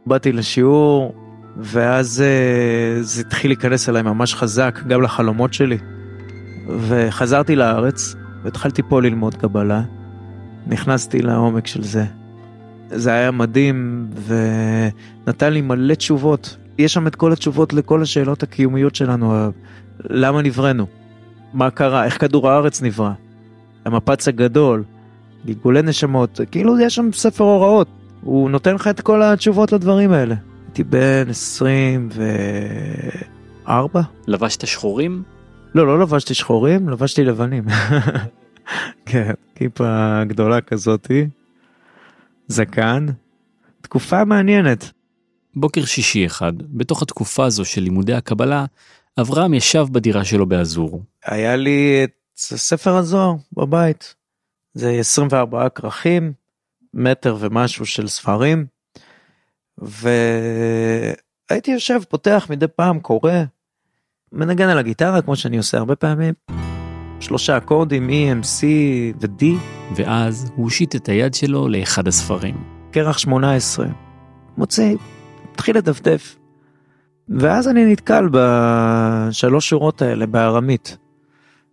באתי 0.06 0.32
לשיעור 0.32 1.14
ואז 1.56 2.22
אה, 2.22 3.02
זה 3.02 3.20
התחיל 3.20 3.50
להיכנס 3.50 3.88
אליי 3.88 4.02
ממש 4.02 4.34
חזק 4.34 4.80
גם 4.88 5.02
לחלומות 5.02 5.54
שלי. 5.54 5.78
וחזרתי 6.88 7.56
לארץ 7.56 8.14
והתחלתי 8.44 8.82
פה 8.88 9.02
ללמוד 9.02 9.34
קבלה. 9.34 9.82
נכנסתי 10.66 11.22
לעומק 11.22 11.66
של 11.66 11.82
זה. 11.82 12.04
זה 12.90 13.10
היה 13.12 13.30
מדהים 13.30 14.08
ונתן 15.26 15.52
לי 15.52 15.60
מלא 15.60 15.94
תשובות. 15.94 16.56
יש 16.78 16.92
שם 16.94 17.06
את 17.06 17.16
כל 17.16 17.32
התשובות 17.32 17.72
לכל 17.72 18.02
השאלות 18.02 18.42
הקיומיות 18.42 18.94
שלנו. 18.94 19.34
ה- 19.34 19.48
למה 20.04 20.42
נבראנו? 20.42 20.86
מה 21.54 21.70
קרה? 21.70 22.04
איך 22.04 22.20
כדור 22.20 22.50
הארץ 22.50 22.82
נברא? 22.82 23.12
המפץ 23.84 24.28
הגדול, 24.28 24.84
גלגולי 25.46 25.82
נשמות, 25.82 26.40
כאילו 26.50 26.80
יש 26.80 26.94
שם 26.94 27.12
ספר 27.12 27.44
הוראות. 27.44 27.88
הוא 28.22 28.50
נותן 28.50 28.74
לך 28.74 28.88
את 28.88 29.00
כל 29.00 29.22
התשובות 29.22 29.72
לדברים 29.72 30.12
האלה. 30.12 30.34
הייתי 30.66 30.84
בן 30.84 31.30
24? 31.30 34.00
לבשת 34.26 34.66
שחורים? 34.66 35.22
לא, 35.74 35.86
לא 35.86 36.00
לבשתי 36.00 36.34
שחורים, 36.34 36.88
לבשתי 36.88 37.24
לבנים. 37.24 37.64
כן, 39.06 39.32
כיפה 39.54 40.20
גדולה 40.24 40.60
כזאתי, 40.60 41.26
זקן, 42.48 43.06
תקופה 43.80 44.24
מעניינת. 44.24 44.90
בוקר 45.56 45.84
שישי 45.84 46.26
אחד, 46.26 46.52
בתוך 46.58 47.02
התקופה 47.02 47.44
הזו 47.44 47.64
של 47.64 47.80
לימודי 47.80 48.14
הקבלה, 48.14 48.64
אברהם 49.20 49.54
ישב 49.54 49.86
בדירה 49.92 50.24
שלו 50.24 50.46
באזור. 50.46 51.02
היה 51.24 51.56
לי 51.56 52.00
את 52.04 52.10
ספר 52.36 52.96
הזוהר 52.96 53.34
בבית. 53.52 54.14
זה 54.74 54.90
24 54.90 55.68
כרכים, 55.68 56.32
מטר 56.94 57.36
ומשהו 57.40 57.86
של 57.86 58.08
ספרים. 58.08 58.66
והייתי 59.78 61.70
יושב, 61.70 62.00
פותח 62.08 62.46
מדי 62.50 62.66
פעם, 62.76 63.00
קורא, 63.00 63.32
מנגן 64.32 64.68
על 64.68 64.78
הגיטרה 64.78 65.22
כמו 65.22 65.36
שאני 65.36 65.56
עושה 65.56 65.78
הרבה 65.78 65.96
פעמים. 65.96 66.34
שלושה 67.20 67.56
אקורדים 67.56 68.08
E, 68.08 68.12
M, 68.12 68.44
C 68.44 68.64
ו-D, 69.20 69.44
ואז 69.96 70.52
הוא 70.56 70.64
הושיט 70.64 70.96
את 70.96 71.08
היד 71.08 71.34
שלו 71.34 71.68
לאחד 71.68 72.08
הספרים. 72.08 72.64
קרח 72.90 73.18
18. 73.18 73.86
מוציא, 74.56 74.96
מתחיל 75.52 75.76
לדפדף. 75.76 76.36
ואז 77.28 77.68
אני 77.68 77.92
נתקל 77.92 78.28
בשלוש 78.32 79.68
שורות 79.68 80.02
האלה 80.02 80.26
בארמית. 80.26 80.96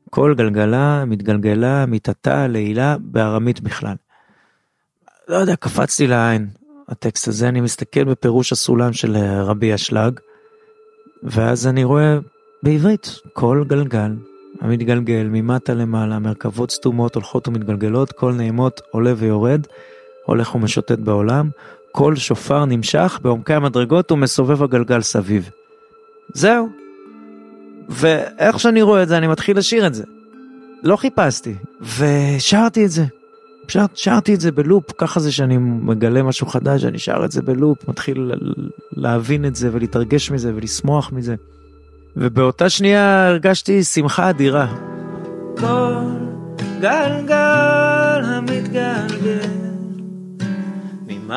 כל 0.09 0.33
גלגלה, 0.37 1.05
מתגלגלה, 1.05 1.85
מתעתה, 1.85 2.47
לעילה, 2.47 2.95
בארמית 2.99 3.61
בכלל. 3.61 3.95
לא 5.27 5.35
יודע, 5.35 5.55
קפצתי 5.55 6.07
לעין 6.07 6.47
הטקסט 6.89 7.27
הזה, 7.27 7.49
אני 7.49 7.61
מסתכל 7.61 8.03
בפירוש 8.03 8.51
הסולם 8.51 8.93
של 8.93 9.15
אה, 9.15 9.43
רבי 9.43 9.75
אשלג, 9.75 10.19
ואז 11.23 11.67
אני 11.67 11.83
רואה 11.83 12.17
בעברית, 12.63 13.19
כל 13.33 13.63
גלגל 13.67 14.11
המתגלגל 14.61 15.27
ממטה 15.31 15.73
למעלה, 15.73 16.19
מרכבות 16.19 16.71
סתומות 16.71 17.15
הולכות 17.15 17.47
ומתגלגלות, 17.47 18.11
כל 18.11 18.33
נעימות 18.33 18.81
עולה 18.91 19.13
ויורד, 19.17 19.61
הולך 20.25 20.55
ומשוטט 20.55 20.99
בעולם, 20.99 21.49
כל 21.91 22.15
שופר 22.15 22.65
נמשך 22.65 23.19
בעומקי 23.21 23.53
המדרגות 23.53 24.11
ומסובב 24.11 24.63
הגלגל 24.63 25.01
סביב. 25.01 25.49
זהו. 26.33 26.86
ואיך 27.89 28.59
שאני 28.59 28.81
רואה 28.81 29.03
את 29.03 29.07
זה 29.07 29.17
אני 29.17 29.27
מתחיל 29.27 29.57
לשיר 29.57 29.87
את 29.87 29.93
זה. 29.93 30.03
לא 30.83 30.95
חיפשתי, 30.95 31.55
ושרתי 31.97 32.85
את 32.85 32.91
זה. 32.91 33.05
שר, 33.67 33.85
שרתי 33.93 34.33
את 34.33 34.41
זה 34.41 34.51
בלופ, 34.51 34.91
ככה 34.97 35.19
זה 35.19 35.31
שאני 35.31 35.57
מגלה 35.57 36.23
משהו 36.23 36.47
חדש, 36.47 36.85
אני 36.85 36.99
שר 36.99 37.25
את 37.25 37.31
זה 37.31 37.41
בלופ, 37.41 37.89
מתחיל 37.89 38.31
להבין 38.91 39.45
את 39.45 39.55
זה 39.55 39.69
ולהתרגש 39.71 40.31
מזה 40.31 40.51
ולשמוח 40.55 41.11
מזה. 41.11 41.35
ובאותה 42.17 42.69
שנייה 42.69 43.27
הרגשתי 43.27 43.83
שמחה 43.83 44.29
אדירה. 44.29 44.75
כל 45.59 45.93
גלגל 46.79 48.06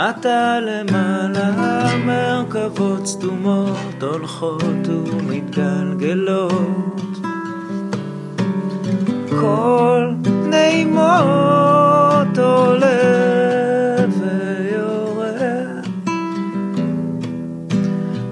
ממטה 0.01 0.61
למעלה 0.61 1.51
מרכבות 2.07 3.07
סתומות 3.07 4.03
הולכות 4.03 4.89
ומתגלגלות. 4.89 6.41
כל 9.41 10.11
נעימות 10.47 12.39
עולה 12.39 12.97
ויורד. 14.19 15.85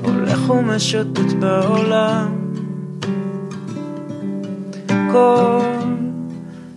הולך 0.02 0.50
ומשוטט 0.50 1.32
בעולם. 1.40 2.28
כל 5.12 5.60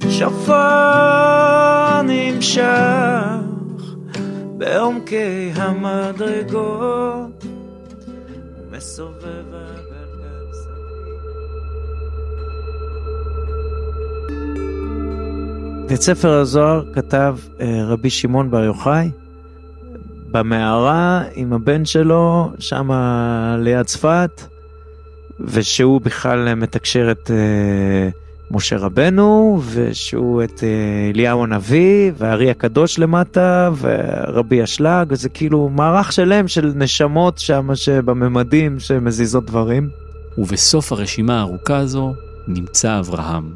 שופר 0.09 2.01
נמשך 2.03 3.40
בעומקי 4.61 5.51
המדרגות 5.55 7.45
מסובב 8.71 9.45
הגלגל 9.53 10.53
סביב. 10.53 10.75
את 15.93 16.01
ספר 16.01 16.31
הזוהר 16.31 16.83
כתב 16.93 17.37
אה, 17.61 17.85
רבי 17.85 18.09
שמעון 18.09 18.51
בר 18.51 18.63
יוחאי 18.63 19.11
במערה 20.31 21.23
עם 21.33 21.53
הבן 21.53 21.85
שלו, 21.85 22.51
שם 22.59 22.89
ליד 23.59 23.85
צפת, 23.85 24.41
ושהוא 25.39 26.01
בכלל 26.01 26.53
מתקשר 26.53 27.11
את 27.11 27.31
אה, 27.31 28.09
משה 28.53 28.77
רבנו, 28.77 29.61
ושהוא 29.71 30.43
את 30.43 30.63
אה, 30.63 31.09
אליהו 31.13 31.43
הנביא, 31.43 32.11
והארי 32.17 32.51
הקדוש 32.51 32.99
למטה, 32.99 33.69
ורבי 33.79 34.63
אשלג, 34.63 35.07
וזה 35.09 35.29
כאילו 35.29 35.69
מערך 35.69 36.11
שלם 36.11 36.47
של 36.47 36.71
נשמות 36.75 37.37
שם 37.37 37.75
שבממדים 37.75 38.79
שמזיזות 38.79 39.45
דברים. 39.45 39.89
ובסוף 40.37 40.91
הרשימה 40.91 41.39
הארוכה 41.39 41.77
הזו 41.77 42.13
נמצא 42.47 42.99
אברהם. 42.99 43.51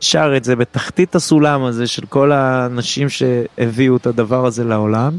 שר 0.00 0.36
את 0.36 0.44
זה 0.44 0.56
בתחתית 0.56 1.14
הסולם 1.14 1.64
הזה 1.64 1.86
של 1.86 2.06
כל 2.06 2.32
האנשים 2.32 3.08
שהביאו 3.08 3.96
את 3.96 4.06
הדבר 4.06 4.46
הזה 4.46 4.64
לעולם. 4.64 5.18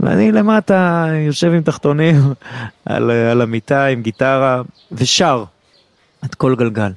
ואני 0.00 0.32
למטה 0.32 1.06
יושב 1.26 1.52
עם 1.52 1.62
תחתונים 1.62 2.16
על, 2.84 3.10
על 3.10 3.40
המיטה 3.40 3.86
עם 3.86 4.02
גיטרה 4.02 4.62
ושר 4.92 5.44
את 6.24 6.34
כל 6.34 6.56
גלגל. 6.56 6.92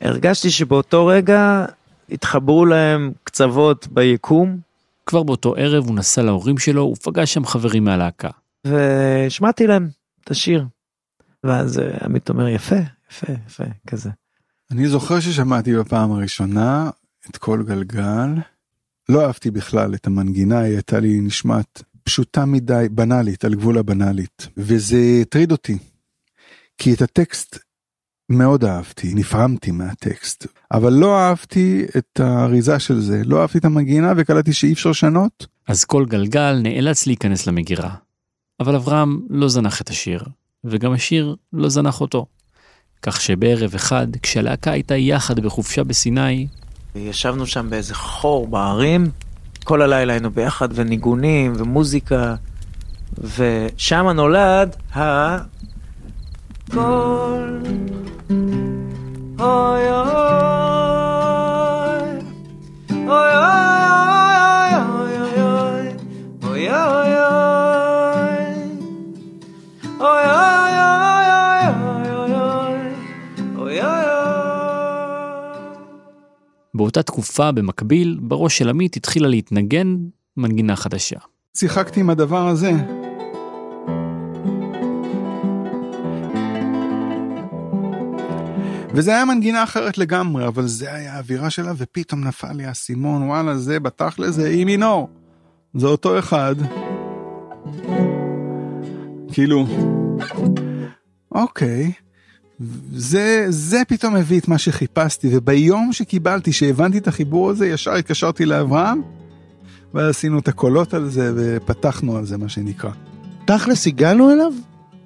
הרגשתי 0.00 0.50
שבאותו 0.50 1.06
רגע 1.06 1.66
התחברו 2.10 2.66
להם 2.66 3.12
קצוות 3.24 3.88
ביקום 3.90 4.58
כבר 5.06 5.22
באותו 5.22 5.54
ערב 5.56 5.86
הוא 5.86 5.94
נסע 5.94 6.22
להורים 6.22 6.58
שלו 6.58 6.92
ופגש 6.96 7.34
שם 7.34 7.44
חברים 7.44 7.84
מהלהקה. 7.84 8.30
והשמעתי 8.64 9.66
להם 9.66 9.88
את 10.24 10.30
השיר. 10.30 10.66
ואז 11.44 11.78
אה, 11.78 11.98
עמית 12.04 12.28
אומר 12.28 12.48
יפה, 12.48 12.76
יפה, 13.10 13.32
יפה, 13.46 13.64
כזה. 13.86 14.10
אני 14.70 14.88
זוכר 14.88 15.20
ששמעתי 15.20 15.76
בפעם 15.76 16.12
הראשונה 16.12 16.90
את 17.30 17.36
כל 17.36 17.62
גלגל. 17.66 18.28
לא 19.08 19.26
אהבתי 19.26 19.50
בכלל 19.50 19.94
את 19.94 20.06
המנגינה, 20.06 20.58
היא 20.58 20.74
הייתה 20.74 21.00
לי 21.00 21.20
נשמעת 21.20 21.82
פשוטה 22.02 22.44
מדי, 22.44 22.86
בנאלית, 22.90 23.44
על 23.44 23.54
גבול 23.54 23.78
הבנאלית. 23.78 24.48
וזה 24.56 24.98
הטריד 25.22 25.52
אותי. 25.52 25.78
כי 26.78 26.94
את 26.94 27.02
הטקסט 27.02 27.58
מאוד 28.30 28.64
אהבתי, 28.64 29.14
נפרמתי 29.14 29.70
מהטקסט. 29.70 30.46
אבל 30.72 30.92
לא 30.92 31.18
אהבתי 31.18 31.86
את 31.96 32.20
האריזה 32.20 32.78
של 32.78 33.00
זה, 33.00 33.22
לא 33.24 33.40
אהבתי 33.40 33.58
את 33.58 33.64
המנגינה 33.64 34.12
וקלטתי 34.16 34.52
שאי 34.52 34.72
אפשר 34.72 34.90
לשנות. 34.90 35.46
אז 35.68 35.84
כל 35.84 36.04
גלגל 36.06 36.60
נאלץ 36.62 37.06
להיכנס 37.06 37.46
למגירה. 37.46 37.90
אבל 38.60 38.74
אברהם 38.74 39.20
לא 39.30 39.48
זנח 39.48 39.80
את 39.80 39.88
השיר, 39.88 40.24
וגם 40.64 40.92
השיר 40.92 41.36
לא 41.52 41.68
זנח 41.68 42.00
אותו. 42.00 42.26
כך 43.02 43.20
שבערב 43.20 43.74
אחד, 43.74 44.06
כשהלהקה 44.22 44.70
הייתה 44.70 44.96
יחד 44.96 45.40
בחופשה 45.40 45.84
בסיני, 45.84 46.46
ישבנו 46.94 47.46
שם 47.46 47.70
באיזה 47.70 47.94
חור 47.94 48.46
בערים, 48.46 49.10
כל 49.64 49.82
הלילה 49.82 50.12
היינו 50.12 50.30
ביחד, 50.30 50.68
וניגונים, 50.74 51.52
ומוזיקה, 51.56 52.34
ושם 53.36 54.06
נולד 54.08 54.76
ה... 54.96 55.38
כל... 56.70 57.58
באותה 76.74 77.02
תקופה, 77.02 77.52
במקביל, 77.52 78.18
בראש 78.22 78.58
של 78.58 78.68
עמית 78.68 78.96
התחילה 78.96 79.28
להתנגן 79.28 79.96
מנגינה 80.36 80.76
חדשה. 80.76 81.18
שיחקתי 81.56 82.00
עם 82.00 82.10
הדבר 82.10 82.48
הזה, 82.48 82.72
וזה 88.98 89.10
היה 89.10 89.24
מנגינה 89.24 89.62
אחרת 89.62 89.98
לגמרי, 89.98 90.46
אבל 90.46 90.66
זה 90.66 90.94
היה 90.94 91.14
האווירה 91.14 91.50
שלה, 91.50 91.72
ופתאום 91.76 92.24
נפל 92.24 92.52
לי 92.52 92.64
האסימון, 92.64 93.22
וואלה, 93.22 93.58
זה 93.58 93.80
בתכל'ס 93.80 94.34
זה 94.34 94.48
אי 94.48 94.64
מינור. 94.64 95.08
זה 95.74 95.86
אותו 95.86 96.18
אחד. 96.18 96.54
כאילו, 99.32 99.66
אוקיי. 101.32 101.92
זה, 102.92 103.46
זה 103.48 103.82
פתאום 103.88 104.16
הביא 104.16 104.40
את 104.40 104.48
מה 104.48 104.58
שחיפשתי, 104.58 105.28
וביום 105.32 105.92
שקיבלתי, 105.92 106.52
שהבנתי 106.52 106.98
את 106.98 107.08
החיבור 107.08 107.50
הזה, 107.50 107.68
ישר 107.68 107.94
התקשרתי 107.94 108.46
לאברהם, 108.46 109.02
ועשינו 109.94 110.38
את 110.38 110.48
הקולות 110.48 110.94
על 110.94 111.08
זה, 111.08 111.32
ופתחנו 111.36 112.16
על 112.16 112.24
זה, 112.24 112.36
מה 112.38 112.48
שנקרא. 112.48 112.90
תכלס 113.44 113.86
הגענו 113.86 114.32
אליו 114.32 114.52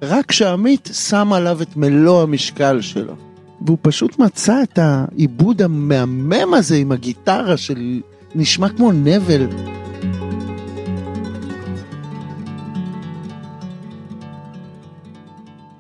רק 0.03 0.27
כשעמית 0.27 0.89
שם 0.93 1.33
עליו 1.33 1.63
את 1.63 1.77
מלוא 1.77 2.23
המשקל 2.23 2.81
שלו. 2.81 3.32
והוא 3.67 3.79
פשוט 3.83 4.19
מצא 4.19 4.63
את 4.63 4.79
העיבוד 4.79 5.63
המהמם 5.63 6.55
הזה 6.55 6.77
עם 6.77 6.93
הגיטרה 6.93 7.57
של 7.57 8.01
נשמע 8.35 8.69
כמו 8.69 8.93
נבל. 8.93 9.47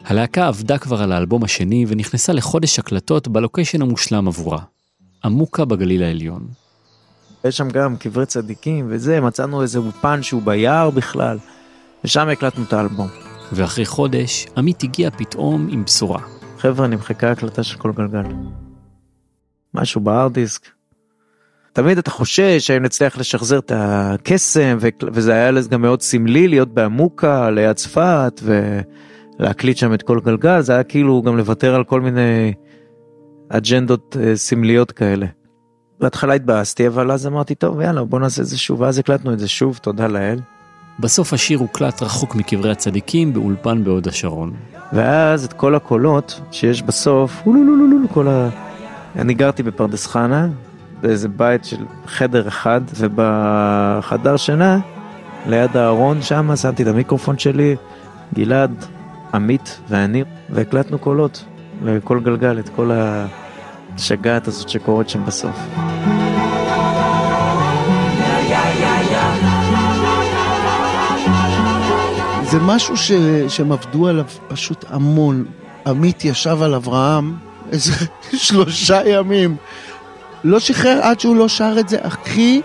הלהקה 0.04 0.48
עבדה 0.48 0.78
כבר 0.78 1.02
על 1.02 1.12
האלבום 1.12 1.44
השני 1.44 1.84
ונכנסה 1.88 2.32
לחודש 2.32 2.78
הקלטות 2.78 3.28
בלוקיישן 3.28 3.82
המושלם 3.82 4.28
עבורה. 4.28 4.58
עמוקה 5.24 5.64
בגליל 5.64 6.02
העליון. 6.02 6.46
יש 7.44 7.56
שם 7.56 7.68
גם 7.68 7.96
קברי 7.96 8.26
צדיקים 8.26 8.86
וזה, 8.88 9.20
מצאנו 9.20 9.62
איזה 9.62 9.78
אולפן 9.78 10.22
שהוא 10.22 10.42
ביער 10.42 10.90
בכלל, 10.90 11.38
ושם 12.04 12.28
הקלטנו 12.28 12.64
את 12.64 12.72
האלבום. 12.72 13.08
ואחרי 13.52 13.86
חודש, 13.86 14.46
עמית 14.56 14.82
הגיע 14.82 15.10
פתאום 15.10 15.68
עם 15.70 15.84
בשורה. 15.84 16.41
חבר'ה, 16.62 16.86
נמחקה 16.86 17.30
הקלטה 17.30 17.62
של 17.62 17.78
כל 17.78 17.92
גלגל. 17.92 18.22
משהו 19.74 20.00
בהארד 20.00 20.32
דיסק. 20.32 20.66
תמיד 21.72 21.98
אתה 21.98 22.10
חושש 22.10 22.70
האם 22.70 22.82
נצליח 22.82 23.18
לשחזר 23.18 23.58
את 23.58 23.72
הקסם, 23.74 24.78
וזה 25.12 25.32
היה 25.32 25.50
גם 25.70 25.82
מאוד 25.82 26.02
סמלי 26.02 26.48
להיות 26.48 26.74
בעמוקה, 26.74 27.50
ליד 27.50 27.76
צפת, 27.76 28.40
ולהקליט 28.42 29.76
שם 29.76 29.94
את 29.94 30.02
כל 30.02 30.20
גלגל, 30.20 30.60
זה 30.60 30.72
היה 30.72 30.82
כאילו 30.82 31.22
גם 31.22 31.36
לוותר 31.36 31.74
על 31.74 31.84
כל 31.84 32.00
מיני 32.00 32.54
אג'נדות 33.48 34.16
אה, 34.20 34.36
סמליות 34.36 34.92
כאלה. 34.92 35.26
בהתחלה 36.00 36.34
התבאסתי, 36.34 36.86
אבל 36.86 37.10
אז 37.10 37.26
אמרתי, 37.26 37.54
טוב, 37.54 37.80
יאללה, 37.80 38.04
בוא 38.04 38.20
נעשה 38.20 38.42
את 38.42 38.46
זה 38.46 38.58
שוב, 38.58 38.80
ואז 38.80 38.98
הקלטנו 38.98 39.32
את 39.32 39.38
זה 39.38 39.48
שוב, 39.48 39.78
תודה 39.82 40.06
לאל. 40.06 40.38
בסוף 40.98 41.32
השיר 41.32 41.58
הוקלט 41.58 42.02
רחוק 42.02 42.34
מקברי 42.34 42.70
הצדיקים 42.70 43.32
באולפן 43.32 43.84
בהוד 43.84 44.08
השרון. 44.08 44.52
ואז 44.92 45.44
את 45.44 45.52
כל 45.52 45.74
הקולות 45.74 46.40
שיש 46.50 46.82
בסוף, 46.82 47.42
כל 48.12 48.28
ה... 48.28 48.48
אני 49.16 49.34
גרתי 49.34 49.62
בפרדס 49.62 50.06
חנה, 50.06 50.48
באיזה 51.00 51.28
בית 51.28 51.64
של 51.64 51.84
חדר 52.06 52.48
אחד, 52.48 52.80
ובחדר 52.96 54.36
שינה, 54.36 54.78
ליד 55.46 55.76
הארון 55.76 56.22
שם, 56.22 56.56
שמתי 56.56 56.82
את 56.82 56.88
המיקרופון 56.88 57.38
שלי, 57.38 57.76
גלעד, 58.34 58.84
עמית 59.34 59.80
ואני, 59.88 60.24
והקלטנו 60.50 60.98
קולות 60.98 61.44
לכל 61.84 62.20
גלגל, 62.20 62.58
את 62.58 62.68
כל 62.68 62.90
השגעת 63.94 64.48
הזאת 64.48 64.68
שקורית 64.68 65.08
שם 65.08 65.24
בסוף. 65.26 65.56
זה 72.52 72.58
משהו 72.60 72.96
ש... 72.96 73.12
שהם 73.48 73.72
עבדו 73.72 74.08
עליו 74.08 74.24
פשוט 74.48 74.84
המון. 74.88 75.44
עמית 75.86 76.24
ישב 76.24 76.62
על 76.62 76.74
אברהם 76.74 77.36
איזה 77.72 77.92
שלושה 78.46 79.00
ימים. 79.06 79.56
לא 80.44 80.60
שחרר 80.60 80.98
עד 81.02 81.20
שהוא 81.20 81.36
לא 81.36 81.48
שר 81.48 81.76
את 81.80 81.88
זה 81.88 81.98
הכי 82.02 82.60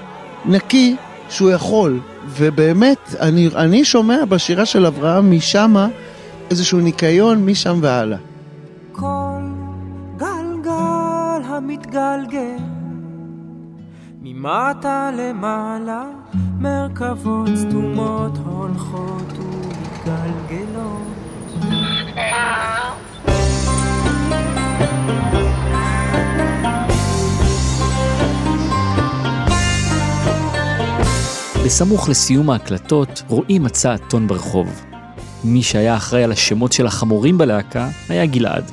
נקי 0.46 0.96
שהוא 1.30 1.50
יכול. 1.50 2.00
ובאמת, 2.30 3.16
אני, 3.20 3.50
אני 3.56 3.86
שומע 3.86 4.26
בשירה 4.26 4.66
של 4.66 4.86
אברהם 4.86 5.32
משמה 5.32 5.88
איזשהו 6.50 6.80
ניקיון 6.80 7.46
משם 7.46 7.80
והלאה. 7.82 8.18
כל 8.92 9.42
גלגל 10.18 11.42
המתגלגל 11.46 12.58
ממטה 14.22 15.12
למעלה 15.18 16.04
מרכבות 16.60 17.50
סתומות 17.56 18.38
הולכות 18.46 19.38
בסמוך 31.66 32.10
לסיום 32.10 32.50
ההקלטות, 32.50 33.24
רועי 33.28 33.60
מצא 33.60 33.96
אתון 33.96 34.28
ברחוב. 34.28 34.82
מי 35.44 35.64
שהיה 35.64 35.96
אחראי 35.96 36.24
על 36.24 36.32
השמות 36.32 36.72
של 36.72 36.86
החמורים 36.88 37.38
בלהקה 37.38 37.90
היה 38.10 38.26
גלעד. 38.26 38.72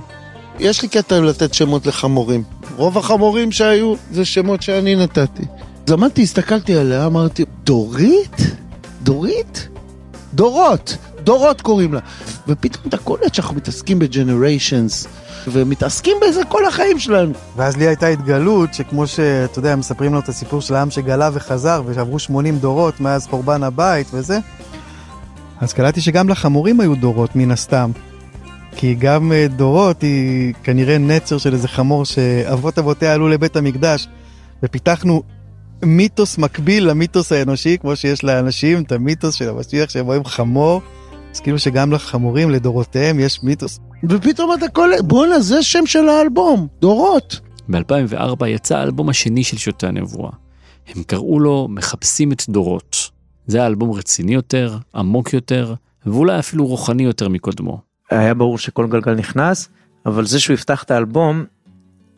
יש 0.58 0.82
לי 0.82 0.88
קטע 0.88 1.20
לתת 1.20 1.54
שמות 1.54 1.86
לחמורים. 1.86 2.42
רוב 2.76 2.98
החמורים 2.98 3.52
שהיו 3.52 3.94
זה 4.10 4.24
שמות 4.24 4.62
שאני 4.62 4.94
נתתי. 4.94 5.42
אז 5.86 5.92
עמדתי, 5.92 6.22
הסתכלתי 6.22 6.74
עליה, 6.74 7.06
אמרתי, 7.06 7.44
דורית? 7.64 8.36
דורית? 9.02 9.68
דורות, 10.34 10.96
דורות 11.24 11.60
קוראים 11.60 11.94
לה. 11.94 12.00
ופתאום 12.48 12.84
אתה 12.88 12.96
קולט 12.96 13.34
שאנחנו 13.34 13.56
מתעסקים 13.56 13.98
בג'נריישנס, 13.98 15.06
ומתעסקים 15.48 16.16
בזה 16.22 16.44
כל 16.48 16.66
החיים 16.66 16.98
שלנו. 16.98 17.32
ואז 17.56 17.76
לי 17.76 17.86
הייתה 17.86 18.06
התגלות 18.06 18.74
שכמו 18.74 19.06
שאתה 19.06 19.58
יודע, 19.58 19.76
מספרים 19.76 20.14
לו 20.14 20.18
את 20.18 20.28
הסיפור 20.28 20.60
של 20.60 20.74
העם 20.74 20.90
שגלה 20.90 21.30
וחזר, 21.32 21.82
ועברו 21.86 22.18
80 22.18 22.58
דורות 22.58 23.00
מאז 23.00 23.26
חורבן 23.26 23.62
הבית 23.62 24.06
וזה, 24.12 24.38
אז 25.60 25.72
קלטתי 25.72 26.00
שגם 26.00 26.28
לחמורים 26.28 26.80
היו 26.80 26.94
דורות 26.94 27.36
מן 27.36 27.50
הסתם. 27.50 27.90
כי 28.76 28.94
גם 28.94 29.32
אה, 29.32 29.46
דורות 29.56 30.02
היא 30.02 30.54
כנראה 30.62 30.98
נצר 30.98 31.38
של 31.38 31.52
איזה 31.52 31.68
חמור 31.68 32.04
שאבות 32.04 32.78
אבותיה 32.78 33.14
עלו 33.14 33.28
לבית 33.28 33.56
המקדש, 33.56 34.08
ופיתחנו 34.62 35.22
מיתוס 35.82 36.38
מקביל 36.38 36.90
למיתוס 36.90 37.32
האנושי, 37.32 37.78
כמו 37.80 37.96
שיש 37.96 38.24
לאנשים 38.24 38.82
את 38.82 38.92
המיתוס 38.92 39.34
של 39.34 39.48
המשיח 39.48 39.90
שהם 39.90 40.06
רואים 40.06 40.24
חמור, 40.24 40.80
אז 41.34 41.40
כאילו 41.40 41.58
שגם 41.58 41.92
לחמורים, 41.92 42.50
לדורותיהם, 42.50 43.20
יש 43.20 43.42
מיתוס. 43.42 43.80
ופתאום 44.10 44.54
אתה 44.54 44.68
קולט, 44.68 45.00
בואנה, 45.00 45.40
זה 45.40 45.62
שם 45.62 45.86
של 45.86 46.08
האלבום, 46.08 46.66
דורות. 46.80 47.40
ב-2004 47.68 48.46
יצא 48.46 48.76
האלבום 48.78 49.08
השני 49.08 49.44
של 49.44 49.56
שוטי 49.56 49.86
הנבואה. 49.86 50.30
הם 50.88 51.02
קראו 51.02 51.40
לו 51.40 51.68
מחפש 51.70 52.32
תשובות. 52.32 53.10
זה 53.46 53.58
היה 53.58 53.66
אלבום 53.66 53.92
רציני 53.92 54.34
יותר, 54.34 54.78
עמוק 54.94 55.32
יותר, 55.32 55.74
ואולי 56.06 56.38
אפילו 56.38 56.66
רוחני 56.66 57.02
יותר 57.02 57.28
מקודמו. 57.28 57.80
היה 58.10 58.34
ברור 58.34 58.58
שכל 58.58 58.86
גלגל 58.86 59.14
נכנס, 59.14 59.68
אבל 60.06 60.26
זה 60.26 60.40
שהוא 60.40 60.54
יפתח 60.54 60.82
את 60.82 60.90
האלבום, 60.90 61.44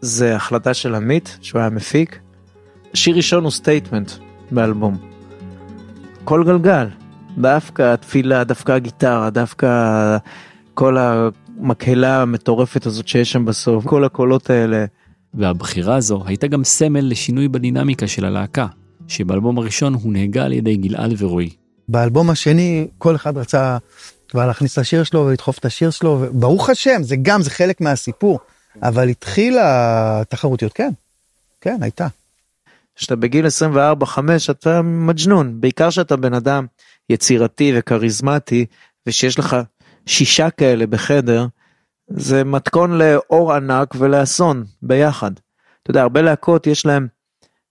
זה 0.00 0.36
החלטה 0.36 0.74
של 0.74 0.94
עמית, 0.94 1.38
שהוא 1.40 1.60
היה 1.60 1.70
מפיק. 1.70 2.18
שיר 2.94 3.16
ראשון 3.16 3.44
הוא 3.44 3.52
statement 3.52 4.12
באלבום. 4.50 4.96
כל 6.24 6.44
גלגל, 6.44 6.88
דווקא 7.38 7.92
התפילה, 7.92 8.44
דווקא 8.44 8.72
הגיטרה, 8.72 9.30
דווקא 9.30 9.68
כל 10.74 10.96
המקהלה 10.98 12.22
המטורפת 12.22 12.86
הזאת 12.86 13.08
שיש 13.08 13.32
שם 13.32 13.44
בסוף, 13.44 13.86
כל 13.86 14.04
הקולות 14.04 14.50
האלה. 14.50 14.84
והבחירה 15.34 15.96
הזו 15.96 16.22
הייתה 16.26 16.46
גם 16.46 16.64
סמל 16.64 17.00
לשינוי 17.00 17.48
בדינמיקה 17.48 18.06
של 18.06 18.24
הלהקה, 18.24 18.66
שבאלבום 19.08 19.58
הראשון 19.58 19.94
הוא 19.94 20.12
נהגה 20.12 20.44
על 20.44 20.52
ידי 20.52 20.76
גלעד 20.76 21.14
ורועי. 21.18 21.50
באלבום 21.88 22.30
השני 22.30 22.88
כל 22.98 23.16
אחד 23.16 23.36
רצה 23.36 23.78
כבר 24.28 24.46
להכניס 24.46 24.72
את 24.72 24.78
השיר 24.78 25.04
שלו 25.04 25.26
ולדחוף 25.26 25.58
את 25.58 25.64
השיר 25.64 25.90
שלו, 25.90 26.18
וברוך 26.20 26.70
השם, 26.70 27.02
זה 27.02 27.16
גם, 27.22 27.42
זה 27.42 27.50
חלק 27.50 27.80
מהסיפור. 27.80 28.38
אבל 28.82 29.08
התחילה 29.08 30.22
תחרותיות, 30.28 30.72
כן, 30.72 30.90
כן, 31.60 31.78
הייתה. 31.82 32.06
כשאתה 32.96 33.16
בגיל 33.16 33.46
24-5 33.46 34.18
אתה 34.50 34.82
מג'נון, 34.82 35.60
בעיקר 35.60 35.90
שאתה 35.90 36.16
בן 36.16 36.34
אדם 36.34 36.66
יצירתי 37.10 37.72
וכריזמטי, 37.74 38.66
ושיש 39.06 39.38
לך 39.38 39.56
שישה 40.06 40.50
כאלה 40.50 40.86
בחדר, 40.86 41.46
זה 42.08 42.44
מתכון 42.44 42.98
לאור 42.98 43.52
ענק 43.52 43.94
ולאסון 43.98 44.64
ביחד. 44.82 45.30
אתה 45.82 45.90
יודע, 45.90 46.02
הרבה 46.02 46.22
להקות 46.22 46.66
יש 46.66 46.86
להם 46.86 47.06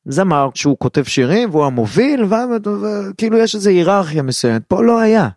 זמר 0.06 0.50
שהוא 0.56 0.78
כותב 0.80 1.04
שירים 1.04 1.50
והוא 1.50 1.66
המוביל, 1.66 2.24
וכאילו 2.24 3.38
יש 3.38 3.56
איזו 3.56 3.70
היררכיה 3.70 4.24
מסוימת, 4.24 4.62
פה 4.68 4.84
לא 4.84 5.00
היה. 5.00 5.30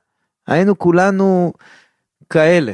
היינו 0.47 0.79
כולנו 0.79 1.53
כאלה. 2.31 2.73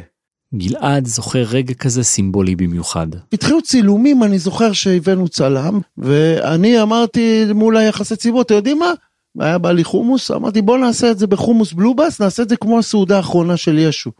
גלעד 0.55 1.05
זוכר 1.05 1.41
רגע 1.41 1.73
כזה 1.73 2.03
סימבולי 2.03 2.55
במיוחד. 2.55 3.07
התחילו 3.33 3.61
צילומים, 3.61 4.23
אני 4.23 4.39
זוכר 4.39 4.73
שהבאנו 4.73 5.29
צלם, 5.29 5.79
ואני 5.97 6.81
אמרתי 6.81 7.45
מול 7.53 7.77
היחסי 7.77 8.15
ציבור, 8.15 8.41
אתם 8.41 8.55
יודעים 8.55 8.79
מה? 8.79 8.93
היה 9.39 9.57
בא 9.57 9.71
לי 9.71 9.83
חומוס, 9.83 10.31
אמרתי 10.31 10.61
בוא 10.61 10.77
נעשה 10.77 11.11
את 11.11 11.19
זה 11.19 11.27
בחומוס 11.27 11.73
בלובס, 11.73 12.21
נעשה 12.21 12.43
את 12.43 12.49
זה 12.49 12.57
כמו 12.57 12.79
הסעודה 12.79 13.17
האחרונה 13.17 13.57
של 13.57 13.77
ישו. 13.77 14.11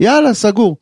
יאללה, 0.00 0.34
סגור. 0.34 0.76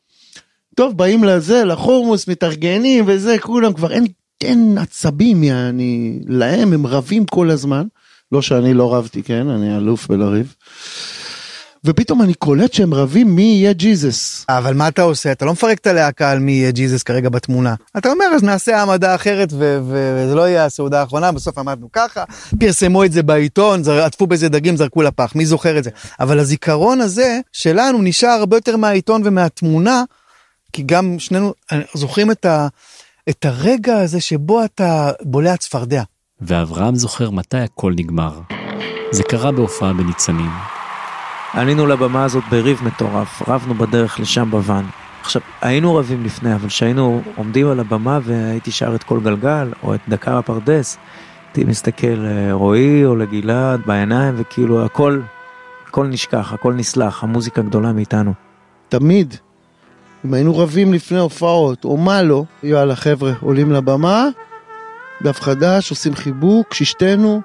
טוב, 0.77 0.97
באים 0.97 1.25
לזה, 1.25 1.65
לחומוס, 1.65 2.29
מתארגנים 2.29 3.05
וזה, 3.07 3.39
כולם 3.39 3.73
כבר 3.73 3.93
אין, 3.93 4.07
אין 4.45 4.79
עצבים, 4.79 5.45
יעני, 5.45 6.19
להם, 6.27 6.73
הם 6.73 6.87
רבים 6.87 7.27
כל 7.27 7.51
הזמן. 7.51 7.87
לא 8.33 8.43
שאני 8.43 8.75
לא 8.75 8.95
רבתי, 8.95 9.23
כן, 9.23 9.49
אני 9.49 9.77
אלוף 9.77 10.09
בלריב. 10.09 10.55
ופתאום 11.87 12.23
אני 12.23 12.35
קולט 12.35 12.73
שהם 12.73 12.95
רבים 12.95 13.35
מי 13.37 13.43
יהיה 13.43 13.73
ג'יזוס. 13.73 14.45
אבל 14.49 14.75
מה 14.75 14.89
אתה 14.89 15.03
עושה? 15.03 15.33
אתה 15.33 15.45
לא 15.45 15.53
מפרק 15.53 15.79
את 15.79 15.87
הלהקה 15.87 16.31
על 16.31 16.39
מי 16.39 16.53
יהיה 16.53 16.71
ג'יזוס 16.71 17.03
כרגע 17.03 17.29
בתמונה. 17.29 17.75
אתה 17.99 18.11
אומר, 18.13 18.25
אז 18.35 18.43
נעשה 18.43 18.79
העמדה 18.79 19.15
אחרת 19.15 19.53
ו- 19.53 19.57
ו- 19.89 20.19
וזה 20.25 20.35
לא 20.35 20.49
יהיה 20.49 20.65
הסעודה 20.65 21.01
האחרונה, 21.01 21.33
בסוף 21.33 21.59
עמדנו 21.59 21.89
ככה, 21.93 22.25
פרסמו 22.61 23.05
את 23.05 23.13
זה 23.13 23.23
בעיתון, 23.23 23.83
זר- 23.83 24.03
עטפו 24.05 24.27
בזה 24.27 24.49
דגים, 24.49 24.77
זרקו 24.77 25.03
לפח, 25.03 25.33
מי 25.35 25.47
זוכר 25.47 25.79
את 25.79 25.85
זה? 25.85 25.91
אבל 26.21 26.39
הזיכרון 26.39 27.01
הזה 27.01 27.41
שלנו 27.53 28.03
נשאר 28.03 28.29
הרבה 28.29 28.57
יותר 28.57 28.77
מהעיתון 28.77 29.23
ומהתמונה, 29.25 30.03
כי 30.73 30.83
גם 30.83 31.17
שנינו 31.19 31.53
זוכרים 31.95 32.31
את, 32.31 32.45
ה- 32.45 32.69
את 33.29 33.45
הרגע 33.45 33.99
הזה 33.99 34.21
שבו 34.21 34.65
אתה 34.65 35.11
בולע 35.23 35.57
צפרדע. 35.57 36.03
ואברהם 36.41 36.95
זוכר 36.97 37.31
מתי 37.31 37.57
הכל 37.59 37.93
נגמר. 37.97 38.41
זה 39.11 39.23
קרה 39.23 39.53
בהופעה 39.53 39.93
בניצנים. 39.93 40.51
עלינו 41.55 41.87
לבמה 41.87 42.25
הזאת 42.25 42.45
בריב 42.51 42.81
מטורף, 42.85 43.49
רבנו 43.49 43.75
בדרך 43.75 44.21
לשם 44.21 44.51
בוואן. 44.51 44.85
עכשיו, 45.23 45.43
היינו 45.61 45.95
רבים 45.95 46.25
לפני, 46.25 46.55
אבל 46.55 46.69
כשהיינו 46.69 47.23
עומדים 47.37 47.69
על 47.69 47.81
הבמה 47.81 48.19
והייתי 48.23 48.71
שר 48.71 48.95
את 48.95 49.03
כל 49.03 49.21
גלגל, 49.21 49.73
או 49.83 49.95
את 49.95 50.01
דקה 50.09 50.39
בפרדס, 50.39 50.99
הייתי 51.47 51.71
מסתכל 51.71 52.07
לרועי 52.07 53.05
או 53.05 53.17
לגלעד 53.17 53.81
בעיניים, 53.87 54.35
וכאילו 54.37 54.85
הכל, 54.85 55.21
הכל 55.89 56.07
נשכח, 56.07 56.53
הכל 56.53 56.73
נסלח, 56.73 57.25
המוזיקה 57.25 57.63
גדולה 57.63 57.93
מאיתנו. 57.93 58.33
תמיד. 58.89 59.35
אם 60.25 60.35
היינו 60.35 60.59
רבים 60.59 60.93
לפני 60.93 61.19
הופעות, 61.19 61.85
או 61.85 61.97
מה 61.97 62.23
לא, 62.23 62.45
יאללה 62.63 62.97
חבר'ה, 62.97 63.33
עולים 63.41 63.73
לבמה, 63.73 64.29
דף 65.23 65.41
חדש, 65.41 65.91
עושים 65.91 66.15
חיבוק, 66.15 66.75
ששתנו, 66.75 67.43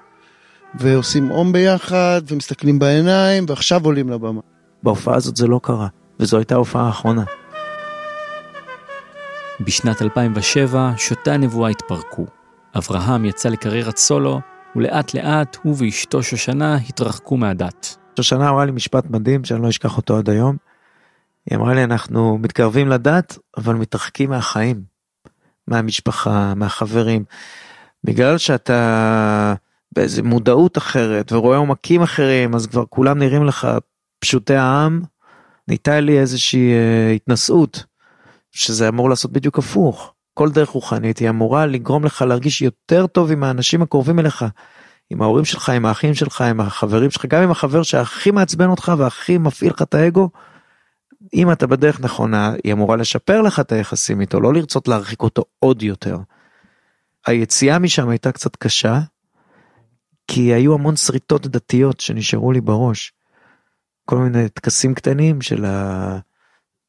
ועושים 0.75 1.31
אום 1.31 1.51
ביחד, 1.51 2.21
ומסתכלים 2.27 2.79
בעיניים, 2.79 3.45
ועכשיו 3.47 3.85
עולים 3.85 4.09
לבמה. 4.09 4.41
בהופעה 4.83 5.15
הזאת 5.15 5.35
זה 5.35 5.47
לא 5.47 5.59
קרה, 5.63 5.87
וזו 6.19 6.37
הייתה 6.37 6.55
ההופעה 6.55 6.87
האחרונה. 6.87 7.23
בשנת 9.59 10.01
2007 10.01 10.91
שוטי 10.97 11.31
הנבואה 11.31 11.69
התפרקו. 11.69 12.25
אברהם 12.77 13.25
יצא 13.25 13.49
לקריירת 13.49 13.97
סולו, 13.97 14.41
ולאט 14.75 15.13
לאט 15.13 15.57
הוא 15.63 15.75
ואשתו 15.77 16.23
שושנה 16.23 16.75
התרחקו 16.75 17.37
מהדת. 17.37 17.97
שושנה 18.17 18.49
אמרה 18.49 18.65
לי 18.65 18.71
משפט 18.71 19.05
מדהים 19.09 19.45
שאני 19.45 19.61
לא 19.61 19.69
אשכח 19.69 19.97
אותו 19.97 20.17
עד 20.17 20.29
היום. 20.29 20.57
היא 21.49 21.57
אמרה 21.57 21.73
לי 21.73 21.83
אנחנו 21.83 22.37
מתקרבים 22.37 22.87
לדת 22.87 23.37
אבל 23.57 23.75
מתרחקים 23.75 24.29
מהחיים, 24.29 24.81
מהמשפחה, 25.67 26.53
מהחברים. 26.55 27.23
בגלל 28.03 28.37
שאתה 28.37 29.53
באיזה 29.91 30.23
מודעות 30.23 30.77
אחרת 30.77 31.31
ורואה 31.31 31.57
עומקים 31.57 32.01
אחרים 32.01 32.55
אז 32.55 32.67
כבר 32.67 32.85
כולם 32.89 33.19
נראים 33.19 33.45
לך 33.45 33.67
פשוטי 34.19 34.55
העם. 34.55 35.01
נהייתה 35.67 35.99
לי 35.99 36.19
איזושהי 36.19 36.71
אה, 36.73 37.11
התנשאות 37.11 37.83
שזה 38.51 38.87
אמור 38.87 39.09
לעשות 39.09 39.31
בדיוק 39.31 39.59
הפוך. 39.59 40.13
כל 40.33 40.51
דרך 40.51 40.69
רוחנית 40.69 41.17
היא 41.17 41.29
אמורה 41.29 41.65
לגרום 41.65 42.05
לך 42.05 42.21
להרגיש 42.21 42.61
יותר 42.61 43.07
טוב 43.07 43.31
עם 43.31 43.43
האנשים 43.43 43.81
הקרובים 43.81 44.19
אליך. 44.19 44.45
עם 45.09 45.21
ההורים 45.21 45.45
שלך, 45.45 45.69
עם 45.69 45.85
האחים 45.85 46.13
שלך, 46.13 46.41
עם 46.41 46.61
החברים 46.61 47.11
שלך, 47.11 47.25
גם 47.25 47.43
עם 47.43 47.51
החבר 47.51 47.83
שהכי 47.83 48.31
מעצבן 48.31 48.69
אותך 48.69 48.91
והכי 48.97 49.37
מפעיל 49.37 49.71
לך 49.71 49.81
את 49.81 49.93
האגו. 49.93 50.29
אם 51.33 51.51
אתה 51.51 51.67
בדרך 51.67 51.99
נכונה, 52.01 52.53
היא 52.63 52.73
אמורה 52.73 52.95
לשפר 52.95 53.41
לך 53.41 53.59
את 53.59 53.71
היחסים 53.71 54.21
איתו, 54.21 54.41
לא 54.41 54.53
לרצות 54.53 54.87
להרחיק 54.87 55.21
אותו 55.21 55.43
עוד 55.59 55.83
יותר. 55.83 56.17
היציאה 57.25 57.79
משם 57.79 58.09
הייתה 58.09 58.31
קצת 58.31 58.55
קשה, 58.55 58.99
כי 60.31 60.53
היו 60.53 60.73
המון 60.73 60.95
שריטות 60.95 61.47
דתיות 61.47 61.99
שנשארו 61.99 62.51
לי 62.51 62.61
בראש. 62.61 63.13
כל 64.05 64.17
מיני 64.17 64.49
טקסים 64.49 64.93
קטנים 64.93 65.41
של 65.41 65.65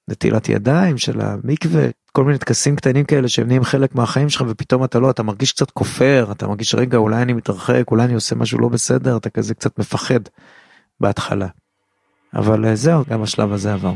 נטילת 0.08 0.48
ידיים, 0.48 0.98
של 0.98 1.20
המקווה, 1.20 1.86
כל 2.12 2.24
מיני 2.24 2.38
טקסים 2.38 2.76
קטנים 2.76 3.04
כאלה 3.04 3.28
שהם 3.28 3.46
נהיים 3.46 3.64
חלק 3.64 3.94
מהחיים 3.94 4.28
שלך 4.28 4.44
ופתאום 4.48 4.84
אתה 4.84 4.98
לא, 4.98 5.10
אתה 5.10 5.22
מרגיש 5.22 5.52
קצת 5.52 5.70
כופר, 5.70 6.28
אתה 6.32 6.46
מרגיש 6.48 6.74
רגע 6.74 6.98
אולי 6.98 7.22
אני 7.22 7.32
מתרחק, 7.32 7.84
אולי 7.90 8.04
אני 8.04 8.14
עושה 8.14 8.34
משהו 8.34 8.58
לא 8.58 8.68
בסדר, 8.68 9.16
אתה 9.16 9.30
כזה 9.30 9.54
קצת 9.54 9.78
מפחד 9.78 10.20
בהתחלה. 11.00 11.46
אבל 12.34 12.66
אה, 12.66 12.76
זהו, 12.76 13.04
גם 13.08 13.22
השלב 13.22 13.52
הזה 13.52 13.72
עבר. 13.72 13.92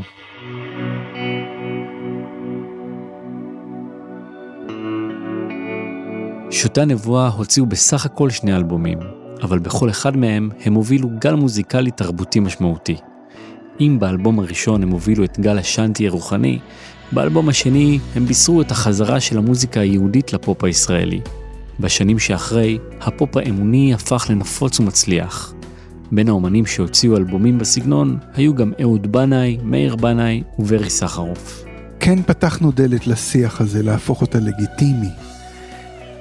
שוטי 6.51 6.81
הנבואה 6.81 7.29
הוציאו 7.29 7.67
בסך 7.67 8.07
הכל 8.07 8.31
שני 8.31 8.57
אלבומים, 8.57 8.99
אבל 9.42 9.59
בכל 9.59 9.90
אחד 9.90 10.16
מהם 10.16 10.51
הם 10.64 10.75
הובילו 10.75 11.11
גל 11.18 11.35
מוזיקלי 11.35 11.90
תרבותי 11.90 12.40
משמעותי. 12.40 12.97
אם 13.81 13.97
באלבום 14.01 14.38
הראשון 14.38 14.83
הם 14.83 14.90
הובילו 14.90 15.25
את 15.25 15.40
גל 15.40 15.59
השאנטי 15.59 16.09
הרוחני, 16.09 16.59
באלבום 17.12 17.49
השני 17.49 17.99
הם 18.16 18.27
בישרו 18.27 18.61
את 18.61 18.70
החזרה 18.70 19.20
של 19.20 19.38
המוזיקה 19.38 19.81
היהודית 19.81 20.33
לפופ 20.33 20.64
הישראלי. 20.64 21.20
בשנים 21.81 22.18
שאחרי, 22.18 22.79
הפופ 23.01 23.37
האמוני 23.37 23.94
הפך 23.94 24.27
לנפוץ 24.31 24.81
ומצליח. 24.81 25.55
בין 26.12 26.29
האומנים 26.29 26.66
שהוציאו 26.66 27.16
אלבומים 27.16 27.59
בסגנון 27.59 28.18
היו 28.35 28.55
גם 28.55 28.73
אהוד 28.83 29.12
בנאי, 29.12 29.59
מאיר 29.62 29.97
בנאי 29.97 30.42
וברי 30.59 30.90
סחרוף. 30.90 31.64
כן 32.01 32.23
פתחנו 32.23 32.73
דלת 32.73 33.07
לשיח 33.07 33.61
הזה, 33.61 33.83
להפוך 33.83 34.20
אותה 34.20 34.38
לגיטימי. 34.38 35.09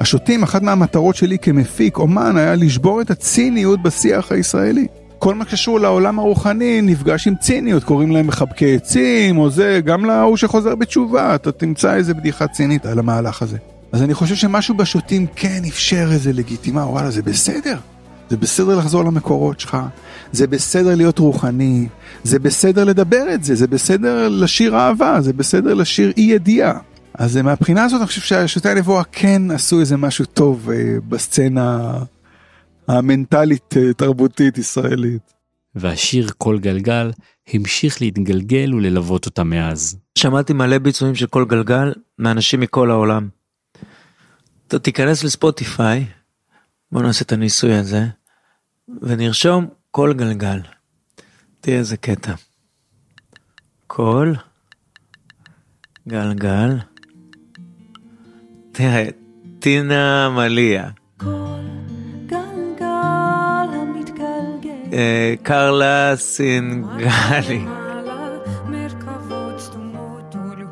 השוטים, 0.03 0.43
אחת 0.43 0.61
מהמטרות 0.61 1.15
שלי 1.15 1.37
כמפיק, 1.39 1.97
אומן, 1.97 2.37
היה 2.37 2.55
לשבור 2.55 3.01
את 3.01 3.11
הציניות 3.11 3.83
בשיח 3.83 4.31
הישראלי. 4.31 4.87
כל 5.19 5.35
מה 5.35 5.45
שקשור 5.45 5.79
לעולם 5.79 6.19
הרוחני 6.19 6.81
נפגש 6.81 7.27
עם 7.27 7.35
ציניות, 7.35 7.83
קוראים 7.83 8.11
להם 8.11 8.27
מחבקי 8.27 8.75
עצים 8.75 9.37
או 9.37 9.49
זה, 9.49 9.79
גם 9.85 10.05
להוא 10.05 10.37
שחוזר 10.37 10.75
בתשובה, 10.75 11.35
אתה 11.35 11.51
תמצא 11.51 11.95
איזה 11.95 12.13
בדיחה 12.13 12.47
צינית 12.47 12.85
על 12.85 12.99
המהלך 12.99 13.41
הזה. 13.41 13.57
אז 13.91 14.01
אני 14.01 14.13
חושב 14.13 14.35
שמשהו 14.35 14.75
בשוטים 14.75 15.25
כן 15.35 15.61
אפשר 15.67 16.07
איזה 16.11 16.33
לגיטימה, 16.33 16.81
וואלה 16.85 17.11
זה 17.11 17.21
בסדר. 17.21 17.77
זה 18.29 18.37
בסדר 18.37 18.77
לחזור 18.77 19.03
למקורות 19.03 19.59
שלך, 19.59 19.77
זה 20.31 20.47
בסדר 20.47 20.95
להיות 20.95 21.19
רוחני, 21.19 21.87
זה 22.23 22.39
בסדר 22.39 22.83
לדבר 22.83 23.33
את 23.33 23.43
זה, 23.43 23.55
זה 23.55 23.67
בסדר 23.67 24.29
לשיר 24.29 24.75
אהבה, 24.75 25.21
זה 25.21 25.33
בסדר 25.33 25.73
לשיר 25.73 26.13
אי 26.17 26.21
ידיעה. 26.21 26.73
אז 27.13 27.37
מהבחינה 27.37 27.83
הזאת 27.83 27.99
אני 27.99 28.07
חושב 28.07 28.21
שהשוטי 28.21 28.69
הנבואה 28.69 29.03
כן 29.03 29.51
עשו 29.51 29.79
איזה 29.79 29.97
משהו 29.97 30.25
טוב 30.25 30.69
אה, 30.69 30.95
בסצנה 31.07 31.99
המנטלית 32.87 33.77
אה, 33.77 33.93
תרבותית 33.93 34.57
ישראלית. 34.57 35.33
והשיר 35.75 36.29
"כל 36.37 36.59
גלגל" 36.59 37.11
המשיך 37.53 38.01
להתגלגל 38.01 38.73
וללוות 38.73 39.25
אותה 39.25 39.43
מאז. 39.43 39.97
שמעתי 40.17 40.53
מלא 40.53 40.77
ביצועים 40.77 41.15
של 41.15 41.27
כל 41.27 41.45
גלגל 41.45 41.93
מאנשים 42.19 42.59
מכל 42.59 42.91
העולם. 42.91 43.29
אתה 44.67 44.79
תיכנס 44.79 45.23
לספוטיפיי, 45.23 46.05
בוא 46.91 47.01
נעשה 47.01 47.23
את 47.25 47.31
הניסוי 47.31 47.73
הזה, 47.73 48.05
ונרשום 49.01 49.67
כל 49.91 50.13
גלגל. 50.13 50.59
תראה 51.61 51.77
איזה 51.77 51.97
קטע. 51.97 52.33
כל 53.87 54.33
גלגל. 56.07 56.92
תראה, 58.73 59.05
טינה 59.59 60.29
מליה, 60.29 60.83
אה, 64.93 65.33
קרלה 65.43 66.13
סינגלי, 66.15 67.65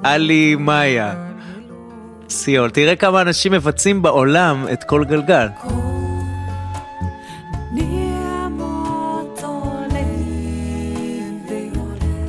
עלי 0.04 0.56
מאיה, 0.56 1.14
סיול. 2.30 2.70
תראה 2.70 2.96
כמה 2.96 3.22
אנשים 3.22 3.52
מבצעים 3.52 4.02
בעולם 4.02 4.66
את 4.74 4.84
כל 4.84 5.06
גלגל. 5.06 5.48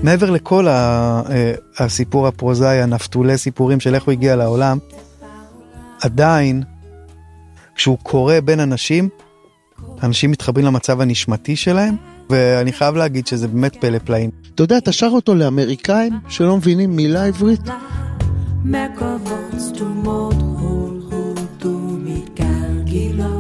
מעבר 0.03 0.31
לכל 0.31 0.69
ה- 0.69 1.23
אה, 1.31 1.53
הסיפור 1.79 2.27
הפרוזאי, 2.27 2.83
הנפתולי 2.83 3.39
סיפורים 3.39 3.81
של 3.81 3.95
איך 3.95 4.05
הוא 4.05 4.13
הגיע 4.13 4.37
לעולם, 4.37 4.79
עדיין, 6.03 6.63
כשהוא 7.75 7.99
קורה 8.03 8.41
בין 8.41 8.61
אנשים, 8.61 9.09
אנשים 10.03 10.31
מתחברים 10.31 10.67
למצב 10.67 11.01
הנשמתי 11.01 11.57
שלהם, 11.57 11.97
ואני 12.31 12.73
חייב 12.73 12.97
להגיד 12.97 13.27
שזה 13.27 13.49
באמת 13.49 13.77
פלא 13.77 13.99
פלאים. 13.99 14.31
אתה 14.55 14.63
יודע, 14.63 14.79
אתה 14.79 14.93
שר 14.93 15.11
אותו 15.13 15.35
לאמריקאים 15.35 16.13
שלא 16.29 16.57
מבינים 16.57 16.97
מילה 16.97 17.25
עברית? 17.25 17.61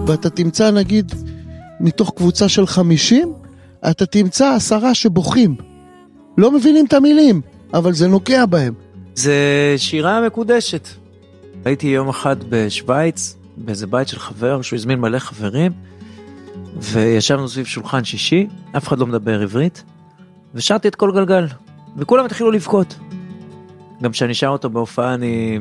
ואתה 0.06 0.30
תמצא 0.30 0.70
נגיד, 0.70 1.12
מתוך 1.80 2.12
קבוצה 2.16 2.48
של 2.48 2.66
50, 2.66 3.32
אתה 3.90 4.06
תמצא 4.06 4.54
עשרה 4.54 4.94
שבוכים. 4.94 5.54
לא 6.38 6.52
מבינים 6.52 6.86
את 6.86 6.92
המילים, 6.92 7.40
אבל 7.74 7.92
זה 7.92 8.08
נוגע 8.08 8.46
בהם. 8.46 8.74
זה 9.14 9.34
שירה 9.76 10.26
מקודשת. 10.26 11.01
הייתי 11.64 11.86
יום 11.86 12.08
אחד 12.08 12.36
בשוויץ, 12.48 13.36
באיזה 13.56 13.86
בית 13.86 14.08
של 14.08 14.18
חבר, 14.18 14.62
שהוא 14.62 14.76
הזמין 14.76 15.00
מלא 15.00 15.18
חברים, 15.18 15.72
וישבנו 16.76 17.48
סביב 17.48 17.66
שולחן 17.66 18.04
שישי, 18.04 18.46
אף 18.76 18.88
אחד 18.88 18.98
לא 18.98 19.06
מדבר 19.06 19.42
עברית, 19.42 19.84
ושרתי 20.54 20.88
את 20.88 20.94
כל 20.94 21.12
גלגל, 21.12 21.46
וכולם 21.96 22.24
התחילו 22.24 22.50
לבכות. 22.50 22.98
גם 24.02 24.10
כשאני 24.10 24.34
שר 24.34 24.48
אותו 24.48 24.70
בהופעה 24.70 25.14
אני 25.14 25.58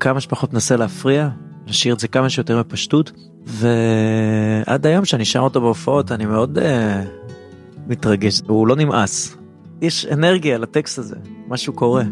כמה 0.00 0.20
שפחות 0.20 0.52
מנסה 0.52 0.76
להפריע, 0.76 1.28
לשיר 1.66 1.94
את 1.94 2.00
זה 2.00 2.08
כמה 2.08 2.30
שיותר 2.30 2.58
בפשטות, 2.58 3.12
ועד 3.46 4.86
היום 4.86 5.04
כשאני 5.04 5.24
שר 5.24 5.40
אותו 5.40 5.60
בהופעות 5.60 6.12
אני 6.12 6.26
מאוד 6.26 6.58
uh, 6.58 6.62
מתרגש, 7.86 8.40
הוא 8.46 8.66
לא 8.66 8.76
נמאס. 8.76 9.36
יש 9.82 10.06
אנרגיה 10.06 10.58
לטקסט 10.58 10.98
הזה, 10.98 11.16
משהו 11.48 11.72
קורה. 11.72 12.02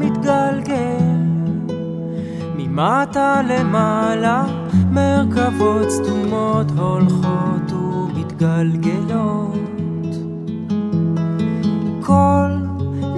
גלגל 0.00 0.22
המתגלגל 0.22 1.22
ממטה 2.56 3.42
למעלה 3.48 4.44
מרכבות 4.90 5.90
סתומות 5.90 6.70
הולכות 6.78 7.72
ומתגלגלות. 7.72 9.52
כל 12.00 12.50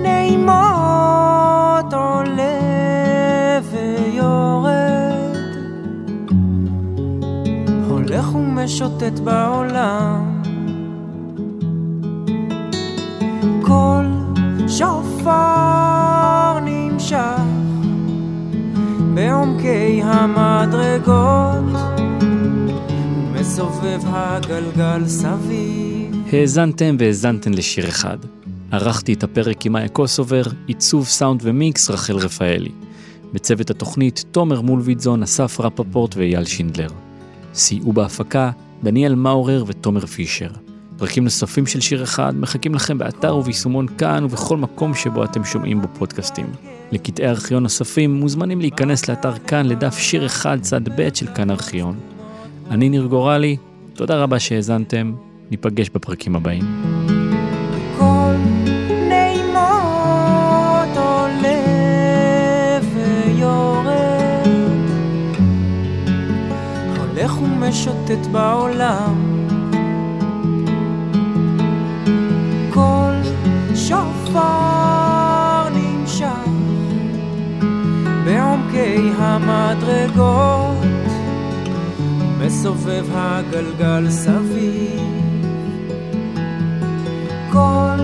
נעימות 0.02 1.94
עולה 1.94 2.60
ויורד. 3.70 5.36
הולך 7.88 8.34
ומשוטט 8.34 9.18
בעולם. 9.24 10.42
קול 13.62 14.06
שופר 14.68 15.83
נמשך 17.04 17.42
בעומקי 19.14 20.00
המדרגות 20.04 21.80
מסובב 23.32 24.00
הגלגל 24.04 25.06
סביב 25.06 26.14
האזנתם 26.32 26.96
והאזנתן 26.98 27.54
לשיר 27.54 27.88
אחד. 27.88 28.18
ערכתי 28.70 29.12
את 29.12 29.22
הפרק 29.22 29.66
עם 29.66 29.72
מאיה 29.72 29.88
קוסובר, 29.88 30.42
עיצוב 30.66 31.06
סאונד 31.06 31.40
ומיקס 31.44 31.90
רחל 31.90 32.16
רפאלי. 32.16 32.72
בצוות 33.32 33.70
התוכנית 33.70 34.24
תומר 34.30 34.60
מולביטזון, 34.60 35.22
אסף 35.22 35.60
רפפורט 35.60 36.16
ואייל 36.16 36.44
שינדלר. 36.44 36.88
סייעו 37.54 37.92
בהפקה 37.92 38.50
דניאל 38.82 39.14
מאורר 39.14 39.64
ותומר 39.66 40.06
פישר. 40.06 40.50
פרקים 40.96 41.24
נוספים 41.24 41.66
של 41.66 41.80
שיר 41.80 42.02
אחד 42.02 42.34
מחכים 42.36 42.74
לכם 42.74 42.98
באתר 42.98 43.36
וביישומון 43.36 43.86
כאן 43.98 44.24
ובכל 44.24 44.56
מקום 44.56 44.94
שבו 44.94 45.24
אתם 45.24 45.44
שומעים 45.44 45.82
בו 45.82 45.88
פודקאסטים. 45.98 46.46
לקטעי 46.92 47.28
ארכיון 47.28 47.62
נוספים 47.62 48.14
מוזמנים 48.14 48.60
להיכנס 48.60 49.08
לאתר 49.08 49.32
כאן 49.38 49.66
לדף 49.66 49.98
שיר 49.98 50.26
אחד 50.26 50.58
צד 50.60 50.88
ב' 50.88 51.14
של 51.14 51.26
כאן 51.26 51.50
ארכיון. 51.50 51.98
אני 52.70 52.88
ניר 52.88 53.06
גורלי, 53.06 53.56
תודה 53.94 54.16
רבה 54.16 54.38
שהאזנתם, 54.38 55.12
ניפגש 55.50 55.88
בפרקים 55.88 56.36
הבאים. 56.36 56.64
ומשוטט 67.74 68.26
בעולם 68.26 69.14
כל 72.70 73.12
שופר 73.74 74.93
בעומקי 78.74 79.10
המדרגות 79.18 80.84
מסובב 82.38 83.06
הגלגל 83.12 84.10
סביב. 84.10 85.00
כל 87.52 87.96